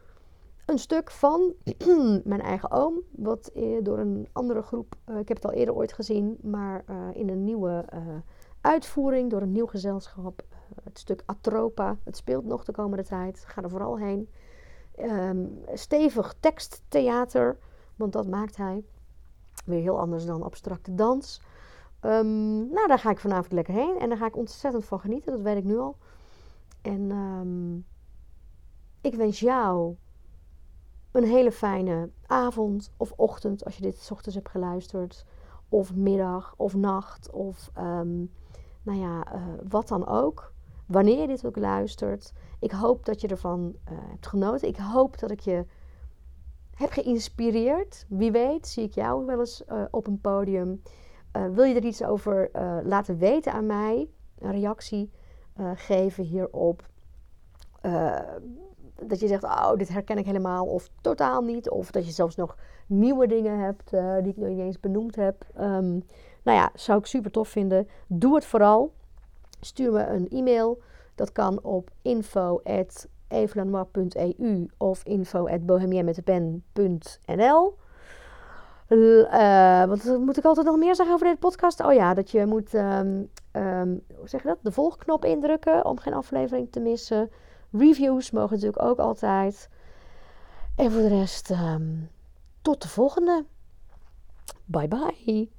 [0.66, 1.53] Een stuk van
[2.24, 3.51] mijn eigen oom, wat
[3.82, 7.30] door een andere groep, uh, ik heb het al eerder ooit gezien, maar uh, in
[7.30, 7.86] een nieuwe
[8.61, 10.43] uitvoering door een nieuw gezelschap.
[10.84, 14.30] het stuk Atropa, het speelt nog de komende tijd, ga er vooral heen.
[14.99, 17.57] Um, stevig teksttheater,
[17.95, 18.84] want dat maakt hij.
[19.66, 21.41] Weer heel anders dan abstracte dans.
[22.01, 25.32] Um, nou, daar ga ik vanavond lekker heen en daar ga ik ontzettend van genieten,
[25.32, 25.97] dat weet ik nu al.
[26.82, 27.86] En um,
[29.01, 29.95] ik wens jou
[31.14, 35.26] een hele fijne avond of ochtend als je dit s ochtends hebt geluisterd.
[35.70, 38.32] Of middag of nacht of um,
[38.84, 40.53] nou ja, uh, wat dan ook
[40.86, 42.34] wanneer je dit ook luistert.
[42.59, 44.68] Ik hoop dat je ervan uh, hebt genoten.
[44.68, 45.66] Ik hoop dat ik je
[46.76, 48.05] heb geïnspireerd.
[48.09, 50.82] Wie weet, zie ik jou wel eens uh, op een podium.
[51.53, 52.49] Wil je er iets over
[52.84, 54.09] laten weten aan mij?
[54.39, 55.11] Een reactie
[55.76, 56.86] geven hierop.
[59.01, 61.69] Dat je zegt, oh, dit herken ik helemaal of totaal niet.
[61.69, 63.89] Of dat je zelfs nog nieuwe dingen hebt
[64.23, 65.45] die ik nog niet eens benoemd heb.
[65.59, 66.03] Um,
[66.43, 67.87] nou ja, zou ik super tof vinden.
[68.07, 68.93] Doe het vooral.
[69.59, 70.81] Stuur me een e-mail.
[71.15, 77.75] Dat kan op info.evelanois.eu of info.bohemienmetdepen.nl
[78.87, 81.83] uh, wat moet ik altijd nog meer zeggen over deze podcast?
[81.83, 84.57] Oh ja, dat je moet, um, um, hoe zeg je dat?
[84.61, 87.29] De volgknop indrukken om geen aflevering te missen.
[87.78, 89.69] Reviews mogen natuurlijk ook altijd.
[90.76, 92.09] En voor de rest, um,
[92.61, 93.45] tot de volgende.
[94.65, 95.49] Bye bye.